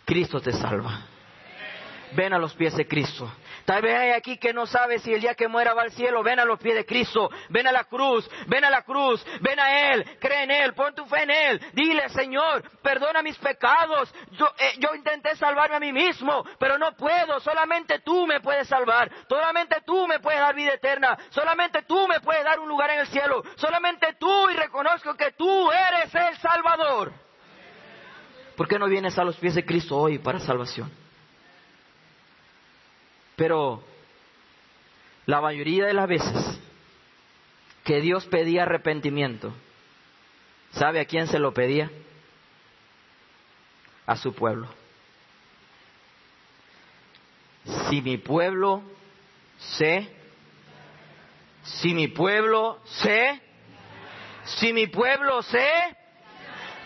[0.05, 1.14] Cristo te salva.
[2.15, 3.31] Ven a los pies de Cristo.
[3.65, 6.23] Tal vez hay aquí que no sabe si el día que muera va al cielo.
[6.23, 7.31] Ven a los pies de Cristo.
[7.49, 8.29] Ven a la cruz.
[8.47, 9.25] Ven a la cruz.
[9.41, 10.05] Ven a Él.
[10.21, 10.75] Cree en Él.
[10.75, 11.61] Pon tu fe en Él.
[11.73, 14.15] Dile, Señor, perdona mis pecados.
[14.33, 17.41] Yo, eh, yo intenté salvarme a mí mismo, pero no puedo.
[17.41, 19.11] Solamente tú me puedes salvar.
[19.29, 21.19] Solamente tú me puedes dar vida eterna.
[21.31, 23.43] Solamente tú me puedes dar un lugar en el cielo.
[23.57, 27.13] Solamente tú y reconozco que tú eres el Salvador.
[28.57, 31.04] ¿Por qué no vienes a los pies de Cristo hoy para salvación?
[33.37, 33.83] Pero
[35.27, 36.61] la mayoría de las veces
[37.85, 39.53] que Dios pedía arrepentimiento,
[40.73, 41.91] ¿sabe a quién se lo pedía?
[44.07, 44.69] A su pueblo.
[47.89, 48.83] Si mi pueblo
[49.59, 50.09] sé,
[51.63, 53.41] si mi pueblo sé,
[54.45, 55.71] si mi pueblo sé,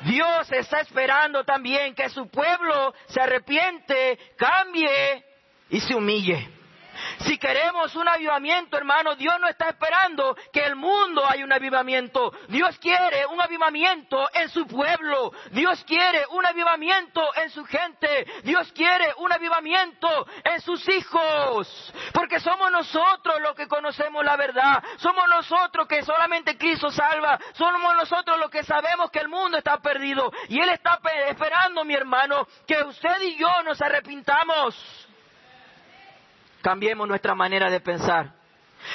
[0.02, 5.24] Dios está esperando también que su pueblo se arrepiente, cambie
[5.70, 6.58] y se humille.
[7.20, 12.32] Si queremos un avivamiento, hermano, Dios no está esperando que el mundo haya un avivamiento.
[12.48, 15.32] Dios quiere un avivamiento en su pueblo.
[15.50, 18.26] Dios quiere un avivamiento en su gente.
[18.44, 21.92] Dios quiere un avivamiento en sus hijos.
[22.12, 24.82] Porque somos nosotros los que conocemos la verdad.
[24.98, 27.38] Somos nosotros que solamente Cristo salva.
[27.54, 30.30] Somos nosotros los que sabemos que el mundo está perdido.
[30.48, 35.07] Y Él está esperando, mi hermano, que usted y yo nos arrepintamos.
[36.62, 38.32] Cambiemos nuestra manera de pensar.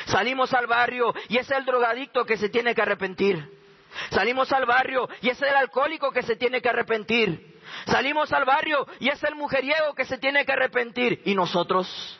[0.06, 3.64] Salimos al barrio y es el drogadicto que se tiene que arrepentir.
[4.10, 7.60] Salimos al barrio y es el alcohólico que se tiene que arrepentir.
[7.86, 11.22] Salimos al barrio y es el mujeriego que se tiene que arrepentir.
[11.26, 12.20] ¿Y nosotros?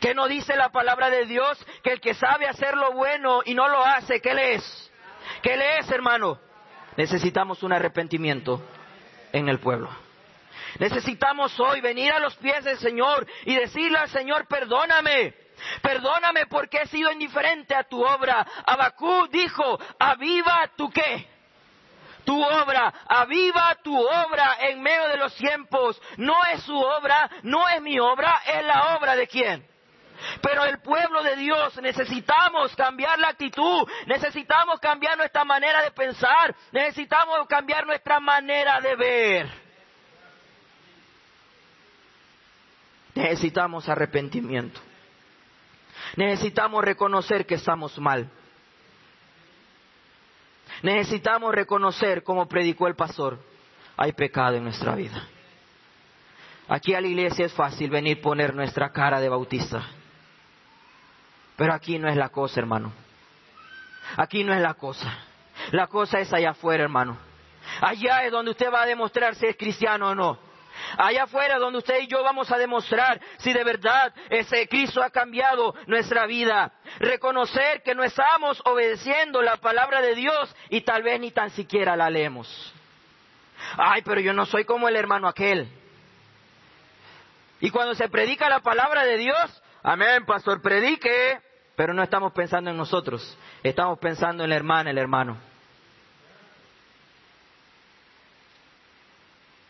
[0.00, 1.64] ¿Qué no dice la palabra de Dios?
[1.82, 4.92] Que el que sabe hacer lo bueno y no lo hace, ¿qué le es?
[5.42, 6.38] ¿Qué le es, hermano?
[6.96, 8.62] Necesitamos un arrepentimiento
[9.32, 10.05] en el pueblo.
[10.78, 15.34] Necesitamos hoy venir a los pies del Señor y decirle al Señor, perdóname.
[15.82, 18.46] Perdóname porque he sido indiferente a tu obra.
[18.66, 21.28] Abacú dijo, aviva tu qué?
[22.24, 26.00] Tu obra, aviva tu obra en medio de los tiempos.
[26.16, 29.66] No es su obra, no es mi obra, es la obra de quién.
[30.42, 36.54] Pero el pueblo de Dios necesitamos cambiar la actitud, necesitamos cambiar nuestra manera de pensar,
[36.72, 39.65] necesitamos cambiar nuestra manera de ver.
[43.16, 44.78] Necesitamos arrepentimiento.
[46.16, 48.30] Necesitamos reconocer que estamos mal.
[50.82, 53.38] Necesitamos reconocer, como predicó el pastor,
[53.96, 55.26] hay pecado en nuestra vida.
[56.68, 59.82] Aquí a la iglesia es fácil venir poner nuestra cara de bautista.
[61.56, 62.92] Pero aquí no es la cosa, hermano.
[64.18, 65.10] Aquí no es la cosa.
[65.70, 67.16] La cosa es allá afuera, hermano.
[67.80, 70.45] Allá es donde usted va a demostrar si es cristiano o no.
[70.96, 75.10] Allá afuera donde usted y yo vamos a demostrar si de verdad ese Cristo ha
[75.10, 76.72] cambiado nuestra vida.
[76.98, 81.96] Reconocer que no estamos obedeciendo la palabra de Dios y tal vez ni tan siquiera
[81.96, 82.74] la leemos.
[83.76, 85.68] Ay, pero yo no soy como el hermano aquel.
[87.60, 91.40] Y cuando se predica la palabra de Dios, amén, pastor, predique,
[91.74, 95.38] pero no estamos pensando en nosotros, estamos pensando en la hermana, el hermano.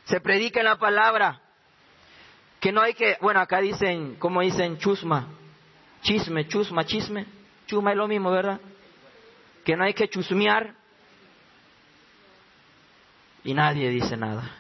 [0.07, 1.41] Se predica en la palabra
[2.61, 5.29] que no hay que, bueno, acá dicen, como dicen, chusma,
[6.01, 7.27] chisme, chusma, chisme,
[7.67, 8.61] chusma es lo mismo, ¿verdad?
[9.65, 10.75] Que no hay que chusmear
[13.45, 14.51] y nadie dice nada.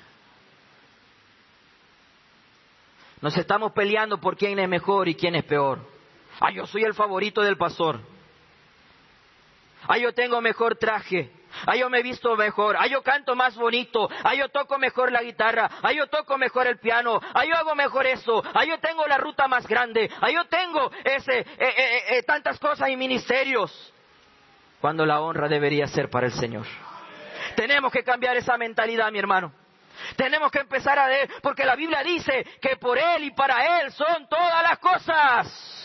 [3.20, 5.80] Nos estamos peleando por quién es mejor y quién es peor.
[6.38, 8.00] Ah, yo soy el favorito del pastor.
[9.88, 11.32] Ah, yo tengo mejor traje.
[11.66, 12.76] Ah, yo me visto mejor.
[12.78, 14.08] Ah, yo canto más bonito.
[14.24, 15.70] Ah, yo toco mejor la guitarra.
[15.82, 17.20] Ah, yo toco mejor el piano.
[17.34, 18.42] Ah, yo hago mejor eso.
[18.54, 20.10] Ah, yo tengo la ruta más grande.
[20.20, 23.92] Ah, yo tengo ese, eh, eh, eh, tantas cosas y ministerios.
[24.80, 26.66] Cuando la honra debería ser para el Señor.
[27.54, 29.52] Tenemos que cambiar esa mentalidad, mi hermano.
[30.16, 33.92] Tenemos que empezar a ver, porque la Biblia dice que por Él y para Él
[33.92, 35.75] son todas las cosas.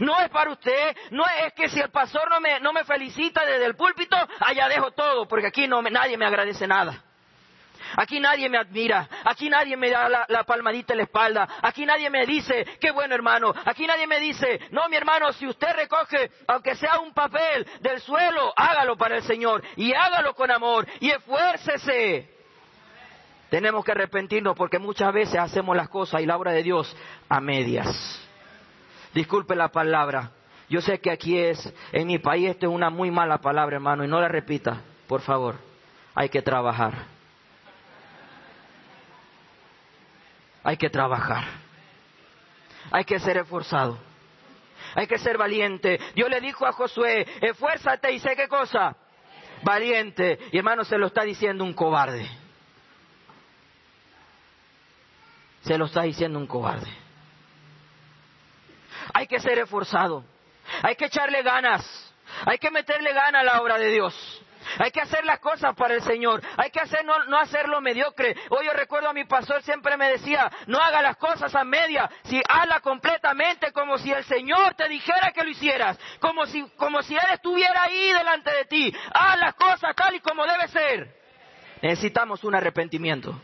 [0.00, 3.44] No es para usted, no es que si el pastor no me, no me felicita
[3.44, 7.04] desde el púlpito, allá dejo todo, porque aquí no nadie me agradece nada.
[7.96, 12.08] Aquí nadie me admira, aquí nadie me da la, palmadita en la espalda, aquí nadie
[12.10, 16.30] me dice, qué bueno hermano, aquí nadie me dice, no mi hermano, si usted recoge,
[16.46, 21.10] aunque sea un papel del suelo, hágalo para el Señor y hágalo con amor y
[21.10, 22.30] esfuércese.
[23.50, 26.96] Tenemos que arrepentirnos porque muchas veces hacemos las cosas y la obra de Dios
[27.28, 28.29] a medias.
[29.14, 30.30] Disculpe la palabra.
[30.68, 34.04] Yo sé que aquí es, en mi país, esto es una muy mala palabra, hermano,
[34.04, 35.56] y no la repita, por favor.
[36.14, 37.20] Hay que trabajar.
[40.62, 41.44] hay que trabajar.
[42.90, 43.98] Hay que ser esforzado.
[44.94, 46.00] Hay que ser valiente.
[46.14, 48.96] Dios le dijo a Josué, esfuérzate y sé qué cosa.
[49.62, 50.38] Valiente.
[50.52, 52.28] Y hermano, se lo está diciendo un cobarde.
[55.62, 56.90] Se lo está diciendo un cobarde.
[59.14, 60.24] Hay que ser esforzado.
[60.82, 61.84] Hay que echarle ganas.
[62.46, 64.42] Hay que meterle ganas a la obra de Dios.
[64.78, 66.42] Hay que hacer las cosas para el Señor.
[66.56, 68.36] Hay que hacer, no, hacerlo mediocre.
[68.50, 72.08] Hoy yo recuerdo a mi pastor siempre me decía, no haga las cosas a media,
[72.24, 77.02] si hazla completamente como si el Señor te dijera que lo hicieras, como si, como
[77.02, 78.94] si Él estuviera ahí delante de ti.
[79.12, 81.20] Haz las cosas tal y como debe ser.
[81.82, 83.40] Necesitamos un arrepentimiento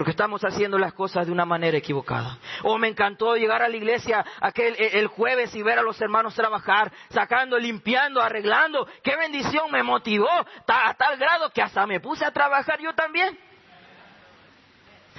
[0.00, 2.38] porque estamos haciendo las cosas de una manera equivocada.
[2.62, 6.00] O oh, me encantó llegar a la iglesia aquel el jueves y ver a los
[6.00, 8.88] hermanos trabajar, sacando, limpiando, arreglando.
[9.02, 13.38] Qué bendición me motivó a tal grado que hasta me puse a trabajar yo también.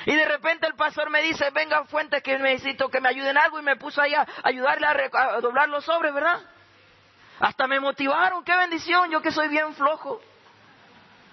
[0.07, 3.59] Y de repente el pastor me dice, venga fuente que necesito que me ayuden algo
[3.59, 6.39] y me puso ahí a ayudarle a, a doblar los sobres, ¿verdad?
[7.39, 10.19] Hasta me motivaron, qué bendición, yo que soy bien flojo.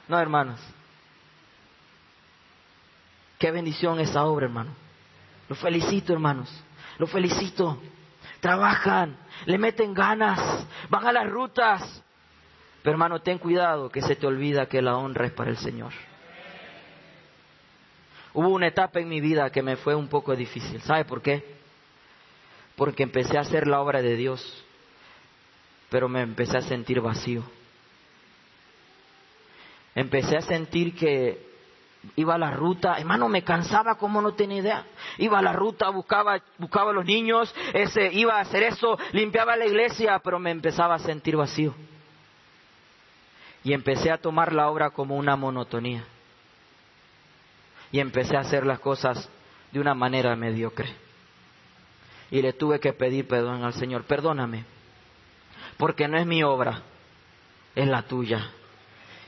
[0.07, 0.61] No, hermanos,
[3.39, 4.73] Qué bendición esa obra, hermano.
[5.49, 6.49] Lo felicito, hermanos.
[6.99, 7.81] Lo felicito.
[8.41, 12.03] Trabajan, le meten ganas, van a las rutas.
[12.83, 15.93] Pero hermano, ten cuidado que se te olvida que la honra es para el Señor.
[18.35, 20.81] Hubo una etapa en mi vida que me fue un poco difícil.
[20.83, 21.57] ¿Sabe por qué?
[22.77, 24.65] Porque empecé a hacer la obra de Dios,
[25.91, 27.43] pero me empecé a sentir vacío.
[29.97, 31.48] Empecé a sentir que
[32.17, 34.87] iba a la ruta, hermano, me cansaba como no tenía idea.
[35.19, 39.57] Iba a la ruta, buscaba, buscaba a los niños, ese, iba a hacer eso, limpiaba
[39.57, 41.75] la iglesia, pero me empezaba a sentir vacío.
[43.65, 46.05] Y empecé a tomar la obra como una monotonía.
[47.91, 49.29] Y empecé a hacer las cosas
[49.73, 50.95] de una manera mediocre.
[52.31, 54.65] Y le tuve que pedir perdón al Señor, perdóname,
[55.79, 56.83] porque no es mi obra,
[57.75, 58.51] es la tuya.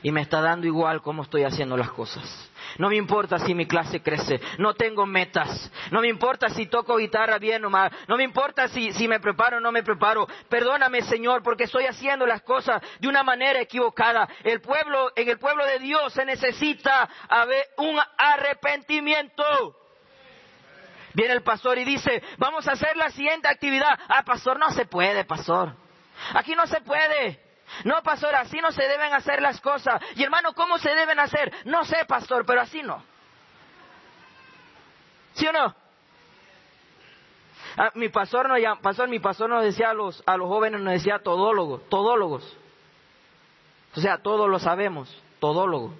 [0.03, 2.51] Y me está dando igual cómo estoy haciendo las cosas.
[2.77, 4.41] No me importa si mi clase crece.
[4.57, 5.71] No tengo metas.
[5.91, 7.91] No me importa si toco guitarra bien o mal.
[8.07, 10.27] No me importa si, si me preparo o no me preparo.
[10.49, 14.27] Perdóname, Señor, porque estoy haciendo las cosas de una manera equivocada.
[14.43, 17.07] El pueblo, en el pueblo de Dios se necesita
[17.77, 19.77] un arrepentimiento.
[21.13, 23.99] Viene el pastor y dice, vamos a hacer la siguiente actividad.
[24.07, 25.75] Ah, pastor, no se puede, pastor.
[26.33, 27.50] Aquí no se puede.
[27.83, 30.01] No, pastor, así no se deben hacer las cosas.
[30.15, 31.51] Y hermano, ¿cómo se deben hacer?
[31.65, 33.03] No sé, pastor, pero así no.
[35.33, 35.75] ¿Sí o no?
[37.77, 40.93] Ah, mi pastor no pastor, mi pastor nos decía a los, a los jóvenes, nos
[40.93, 42.57] decía todólogos, todólogos.
[43.95, 45.09] O sea, todos lo sabemos,
[45.39, 45.93] todólogo.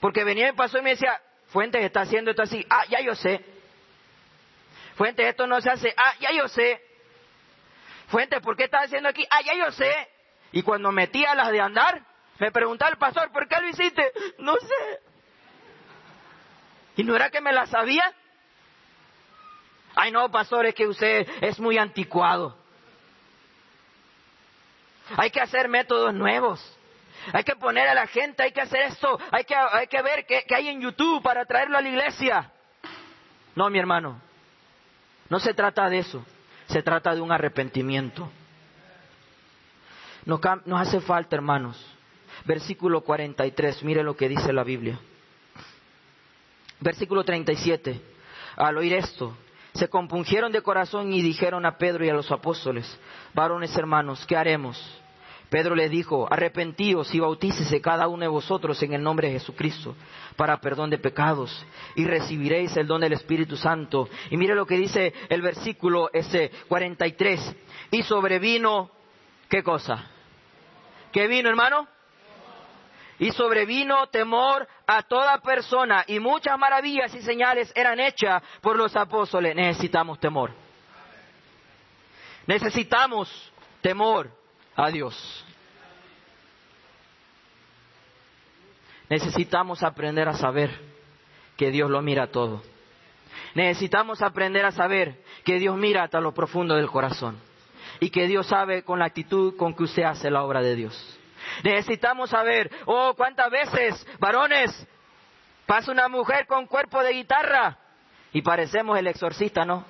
[0.00, 3.14] Porque venía mi pastor y me decía, Fuentes está haciendo esto así, ah, ya yo
[3.14, 3.44] sé.
[4.96, 6.80] Fuentes, esto no se hace, ah, ya yo sé.
[8.08, 9.26] Fuentes, ¿por qué estás haciendo aquí?
[9.30, 10.08] Ah, ya yo sé.
[10.54, 12.00] Y cuando metía las de andar,
[12.38, 14.12] me preguntaba el pastor, ¿por qué lo hiciste?
[14.38, 15.00] No sé.
[16.96, 18.14] ¿Y no era que me las sabía?
[19.96, 22.56] Ay, no, pastor, es que usted es muy anticuado.
[25.16, 26.78] Hay que hacer métodos nuevos.
[27.32, 30.24] Hay que poner a la gente, hay que hacer esto, hay que, hay que ver
[30.24, 32.52] qué, qué hay en YouTube para traerlo a la iglesia.
[33.56, 34.20] No, mi hermano,
[35.28, 36.24] no se trata de eso,
[36.66, 38.30] se trata de un arrepentimiento.
[40.26, 40.40] Nos,
[40.74, 41.82] hace falta, hermanos.
[42.44, 44.98] Versículo 43, mire lo que dice la Biblia.
[46.80, 48.00] Versículo 37.
[48.56, 49.36] Al oír esto,
[49.74, 52.98] se compungieron de corazón y dijeron a Pedro y a los apóstoles,
[53.34, 54.80] varones hermanos, ¿qué haremos?
[55.50, 59.94] Pedro les dijo, arrepentíos y bautícese cada uno de vosotros en el nombre de Jesucristo
[60.36, 61.64] para perdón de pecados
[61.94, 64.08] y recibiréis el don del Espíritu Santo.
[64.30, 67.56] Y mire lo que dice el versículo ese 43.
[67.92, 68.90] Y sobrevino,
[69.48, 70.10] ¿qué cosa?
[71.14, 71.86] ¿Qué vino, hermano?
[73.20, 78.96] Y sobrevino temor a toda persona y muchas maravillas y señales eran hechas por los
[78.96, 79.54] apóstoles.
[79.54, 80.50] Necesitamos temor.
[82.48, 84.28] Necesitamos temor
[84.74, 85.44] a Dios.
[89.08, 90.76] Necesitamos aprender a saber
[91.56, 92.60] que Dios lo mira todo.
[93.54, 97.38] Necesitamos aprender a saber que Dios mira hasta lo profundo del corazón
[98.00, 101.18] y que Dios sabe con la actitud con que usted hace la obra de Dios.
[101.62, 104.86] Necesitamos saber, oh, cuántas veces, varones,
[105.66, 107.78] pasa una mujer con cuerpo de guitarra
[108.32, 109.84] y parecemos el exorcista, ¿no?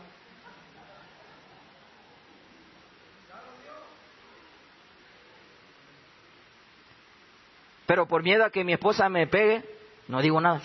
[7.87, 9.63] Pero por miedo a que mi esposa me pegue,
[10.09, 10.61] no digo nada.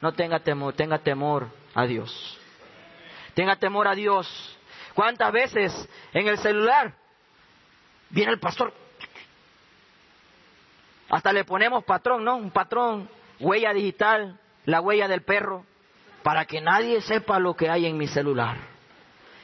[0.00, 2.38] No tenga temor, tenga temor a Dios.
[3.34, 4.58] Tenga temor a Dios.
[4.94, 6.94] ¿Cuántas veces en el celular
[8.10, 8.72] viene el pastor?
[11.08, 12.36] Hasta le ponemos patrón, ¿no?
[12.36, 15.64] Un patrón, huella digital, la huella del perro,
[16.22, 18.56] para que nadie sepa lo que hay en mi celular.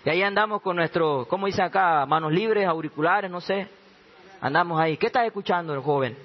[0.05, 2.07] Y ahí andamos con nuestro, ¿cómo dice acá?
[2.07, 3.69] Manos libres, auriculares, no sé.
[4.41, 4.97] Andamos ahí.
[4.97, 6.17] ¿Qué está escuchando el joven?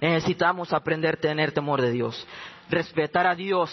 [0.00, 2.26] Necesitamos aprender a tener temor de Dios,
[2.68, 3.70] respetar a Dios,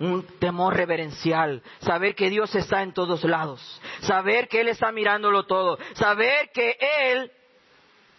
[0.00, 5.44] un temor reverencial, saber que Dios está en todos lados, saber que Él está mirándolo
[5.44, 7.30] todo, saber que Él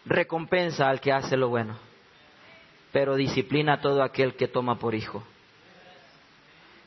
[0.05, 1.77] recompensa al que hace lo bueno,
[2.91, 5.23] pero disciplina a todo aquel que toma por hijo.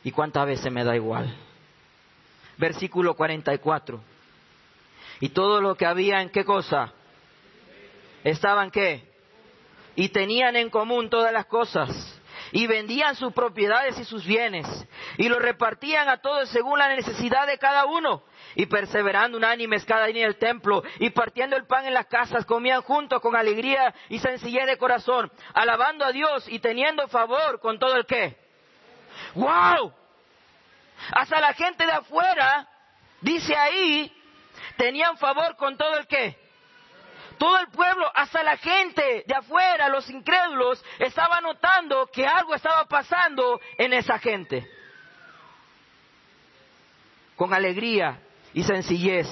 [0.04, 1.34] ¿Y cuántas veces me da igual?
[2.56, 4.00] Versículo 44.
[5.20, 6.92] Y todo lo que había en qué cosa?
[8.22, 9.02] Estaban qué?
[9.96, 12.13] Y tenían en común todas las cosas
[12.54, 14.66] y vendían sus propiedades y sus bienes
[15.18, 18.22] y lo repartían a todos según la necesidad de cada uno.
[18.54, 22.46] Y perseverando unánimes cada día en el templo y partiendo el pan en las casas
[22.46, 27.78] comían juntos con alegría y sencillez de corazón alabando a Dios y teniendo favor con
[27.78, 28.36] todo el que.
[29.34, 29.92] Wow
[31.10, 32.68] hasta la gente de afuera
[33.20, 34.12] dice ahí
[34.76, 36.43] tenían favor con todo el que
[37.38, 42.84] todo el pueblo, hasta la gente de afuera, los incrédulos, estaba notando que algo estaba
[42.86, 44.68] pasando en esa gente.
[47.36, 48.20] Con alegría
[48.52, 49.28] y sencillez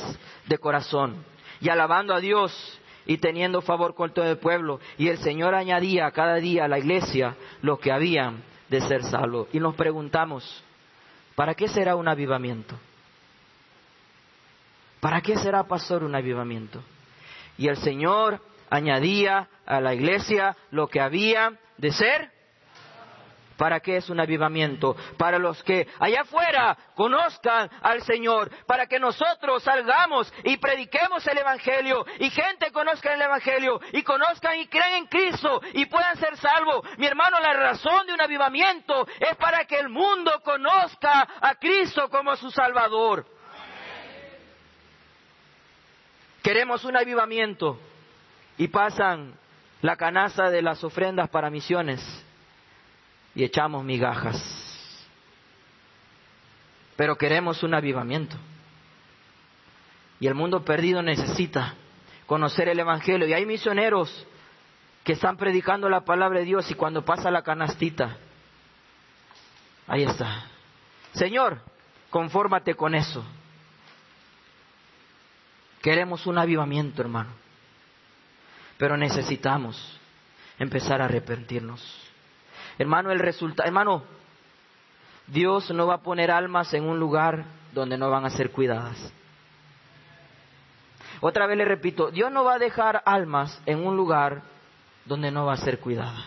[0.46, 1.24] de corazón.
[1.60, 4.80] Y alabando a Dios y teniendo favor con todo el pueblo.
[4.98, 9.48] Y el Señor añadía cada día a la iglesia lo que habían de ser salvos.
[9.52, 10.62] Y nos preguntamos,
[11.34, 12.76] ¿para qué será un avivamiento?
[15.00, 16.82] ¿Para qué será, pastor, un avivamiento?
[17.58, 18.40] Y el Señor
[18.70, 22.30] añadía a la iglesia lo que había de ser.
[23.56, 24.96] ¿Para qué es un avivamiento?
[25.18, 31.38] Para los que allá afuera conozcan al Señor, para que nosotros salgamos y prediquemos el
[31.38, 36.36] Evangelio y gente conozca el Evangelio y conozcan y crean en Cristo y puedan ser
[36.38, 36.80] salvos.
[36.96, 42.08] Mi hermano, la razón de un avivamiento es para que el mundo conozca a Cristo
[42.08, 43.26] como su Salvador.
[46.42, 47.78] Queremos un avivamiento
[48.58, 49.34] y pasan
[49.80, 52.00] la canasta de las ofrendas para misiones
[53.34, 54.40] y echamos migajas.
[56.96, 58.36] Pero queremos un avivamiento.
[60.20, 61.74] Y el mundo perdido necesita
[62.26, 63.26] conocer el Evangelio.
[63.26, 64.26] Y hay misioneros
[65.04, 68.16] que están predicando la palabra de Dios y cuando pasa la canastita,
[69.88, 70.46] ahí está.
[71.12, 71.60] Señor,
[72.10, 73.24] confórmate con eso.
[75.82, 77.30] Queremos un avivamiento, hermano.
[78.78, 80.00] Pero necesitamos
[80.58, 81.82] empezar a arrepentirnos.
[82.78, 84.04] Hermano, el resultado, hermano,
[85.26, 89.12] Dios no va a poner almas en un lugar donde no van a ser cuidadas.
[91.20, 94.42] Otra vez le repito, Dios no va a dejar almas en un lugar
[95.04, 96.26] donde no va a ser cuidada.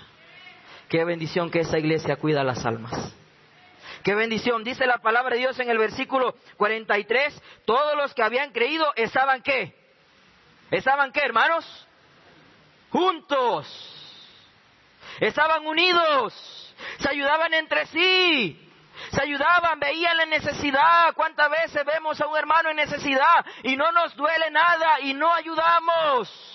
[0.89, 3.13] Qué bendición que esa iglesia cuida las almas.
[4.05, 4.63] Qué bendición.
[4.63, 9.41] Dice la palabra de Dios en el versículo 43, todos los que habían creído estaban
[9.41, 9.75] qué?
[10.69, 11.65] ¿Estaban qué, hermanos?
[12.91, 13.65] Juntos.
[15.19, 16.75] Estaban unidos.
[16.99, 18.71] Se ayudaban entre sí.
[19.11, 21.15] Se ayudaban, veían la necesidad.
[21.15, 25.33] ¿Cuántas veces vemos a un hermano en necesidad y no nos duele nada y no
[25.33, 26.54] ayudamos?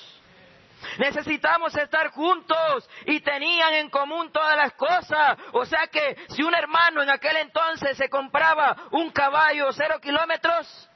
[0.98, 5.38] Necesitamos estar juntos y tenían en común todas las cosas.
[5.52, 10.88] O sea que si un hermano en aquel entonces se compraba un caballo cero kilómetros,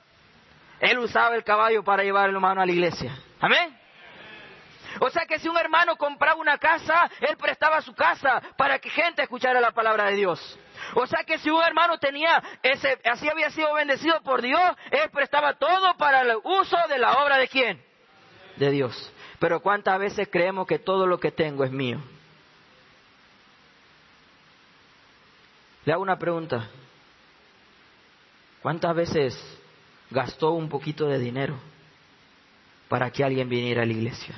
[0.81, 3.17] él usaba el caballo para llevar el hermano a la iglesia.
[3.41, 3.79] Amén.
[5.01, 8.91] O sea que si un hermano compraba una casa, él prestaba su casa para que
[8.91, 10.59] gente escuchara la palabra de Dios.
[10.95, 15.11] O sea que si un hermano tenía ese, así había sido bendecido por Dios, él
[15.11, 17.85] prestaba todo para el uso de la obra de quién?
[18.57, 19.13] De Dios.
[19.45, 22.01] Pero cuántas veces creemos que todo lo que tengo es mío.
[25.85, 26.71] Le hago una pregunta.
[28.63, 29.59] ¿Cuántas veces
[30.11, 31.59] gastó un poquito de dinero
[32.89, 34.35] para que alguien viniera a la iglesia?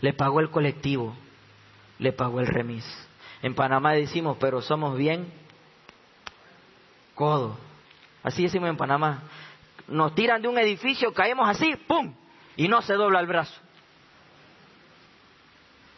[0.00, 1.14] Le pagó el colectivo,
[1.98, 2.86] le pagó el remis.
[3.42, 5.30] En Panamá decimos, pero somos bien
[7.14, 7.58] codo.
[8.22, 9.24] Así decimos en Panamá.
[9.88, 12.14] Nos tiran de un edificio, caemos así, ¡pum!
[12.60, 13.58] Y no se dobla el brazo.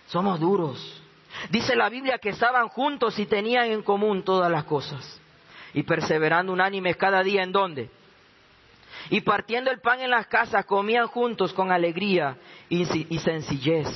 [0.06, 1.02] Somos duros.
[1.50, 5.20] Dice la Biblia que estaban juntos y tenían en común todas las cosas.
[5.74, 7.90] Y perseverando unánimes cada día en dónde?
[9.10, 12.36] Y partiendo el pan en las casas, comían juntos con alegría
[12.68, 12.84] y,
[13.18, 13.88] sencillez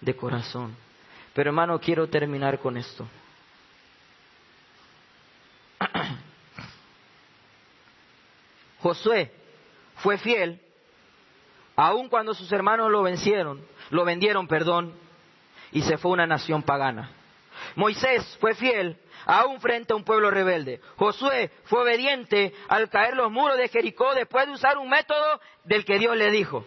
[0.00, 0.74] de corazón.
[1.34, 3.06] Pero hermano, quiero terminar con esto.
[8.80, 9.32] Josué
[9.98, 10.65] fue fiel
[11.76, 14.94] aun cuando sus hermanos lo vencieron, lo vendieron, perdón,
[15.72, 17.10] y se fue una nación pagana.
[17.74, 20.80] Moisés fue fiel aún frente a un pueblo rebelde.
[20.96, 25.84] Josué fue obediente al caer los muros de Jericó después de usar un método del
[25.84, 26.64] que Dios le dijo.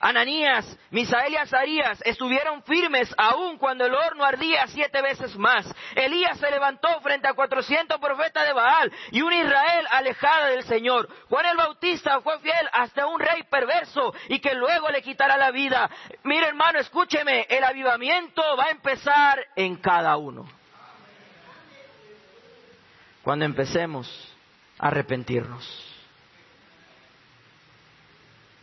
[0.00, 5.70] Ananías, Misael y Azarías estuvieron firmes aún cuando el horno ardía siete veces más.
[5.94, 11.06] Elías se levantó frente a cuatrocientos profetas de Baal y un Israel alejada del Señor.
[11.28, 15.50] Juan el Bautista fue fiel hasta un rey perverso y que luego le quitará la
[15.50, 15.90] vida.
[16.24, 20.48] Mire hermano, escúcheme, el avivamiento va a empezar en cada uno.
[23.22, 24.34] Cuando empecemos
[24.78, 25.89] a arrepentirnos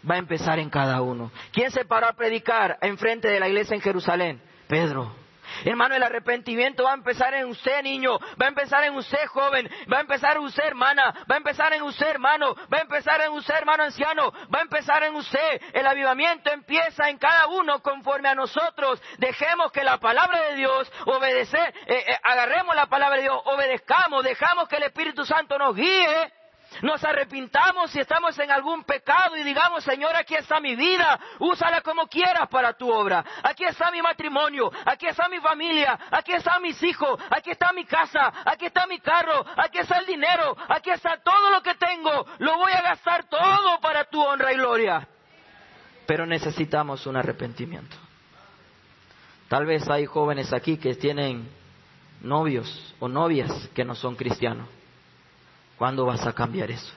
[0.09, 1.31] va a empezar en cada uno.
[1.51, 4.41] ¿Quién se paró a predicar enfrente de la iglesia en Jerusalén?
[4.67, 5.27] Pedro.
[5.65, 9.69] Hermano, el arrepentimiento va a empezar en usted, niño, va a empezar en usted, joven,
[9.91, 13.21] va a empezar en usted, hermana, va a empezar en usted, hermano, va a empezar
[13.21, 15.61] en usted, hermano anciano, va a empezar en usted.
[15.73, 19.01] El avivamiento empieza en cada uno conforme a nosotros.
[19.17, 24.23] Dejemos que la palabra de Dios obedecer, eh, eh, agarremos la palabra de Dios, obedezcamos,
[24.23, 26.33] dejamos que el Espíritu Santo nos guíe
[26.81, 31.81] nos arrepintamos si estamos en algún pecado y digamos, Señor, aquí está mi vida, úsala
[31.81, 33.23] como quieras para tu obra.
[33.43, 37.85] Aquí está mi matrimonio, aquí está mi familia, aquí están mis hijos, aquí está mi
[37.85, 42.25] casa, aquí está mi carro, aquí está el dinero, aquí está todo lo que tengo.
[42.39, 45.07] Lo voy a gastar todo para tu honra y gloria.
[46.05, 47.95] Pero necesitamos un arrepentimiento.
[49.49, 51.49] Tal vez hay jóvenes aquí que tienen
[52.21, 54.67] novios o novias que no son cristianos.
[55.77, 56.93] ¿Cuándo vas a cambiar eso?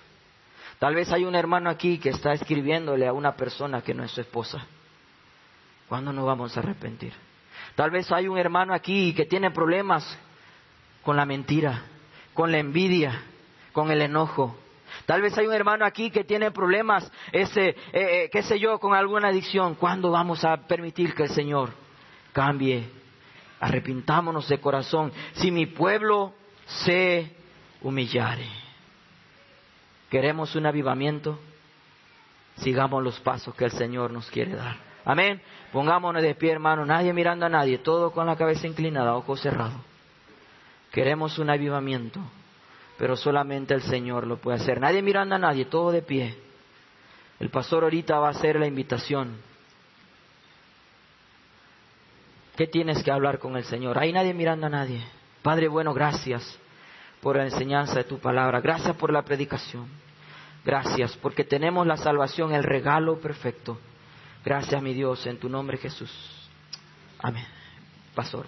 [0.79, 4.11] Tal vez hay un hermano aquí que está escribiéndole a una persona que no es
[4.11, 4.67] su esposa.
[5.89, 7.13] ¿Cuándo nos vamos a arrepentir?
[7.75, 10.19] Tal vez hay un hermano aquí que tiene problemas
[11.03, 11.83] con la mentira,
[12.33, 13.23] con la envidia,
[13.73, 14.57] con el enojo.
[15.05, 18.79] Tal vez hay un hermano aquí que tiene problemas, ese, eh, eh, qué sé yo,
[18.79, 19.75] con alguna adicción.
[19.75, 21.71] ¿Cuándo vamos a permitir que el Señor
[22.33, 22.89] cambie?
[23.61, 25.13] Arrepintámonos de corazón.
[25.33, 26.33] Si mi pueblo
[26.67, 27.37] se
[27.83, 28.70] humillare.
[30.11, 31.39] ¿Queremos un avivamiento?
[32.57, 34.77] Sigamos los pasos que el Señor nos quiere dar.
[35.05, 35.41] Amén.
[35.73, 39.81] Pongámonos de pie, hermano, nadie mirando a nadie, todo con la cabeza inclinada, ojos cerrados.
[40.91, 42.21] Queremos un avivamiento,
[42.99, 44.81] pero solamente el Señor lo puede hacer.
[44.81, 46.37] Nadie mirando a nadie, todo de pie.
[47.39, 49.37] El pastor ahorita va a hacer la invitación.
[52.57, 53.97] ¿Qué tienes que hablar con el Señor?
[53.97, 55.03] Ahí nadie mirando a nadie.
[55.41, 56.59] Padre bueno, gracias
[57.21, 58.61] por la enseñanza de tu palabra.
[58.61, 59.87] Gracias por la predicación.
[60.65, 63.79] Gracias porque tenemos la salvación, el regalo perfecto.
[64.45, 66.11] Gracias, mi Dios, en tu nombre Jesús.
[67.19, 67.45] Amén.
[68.15, 68.47] Pastor.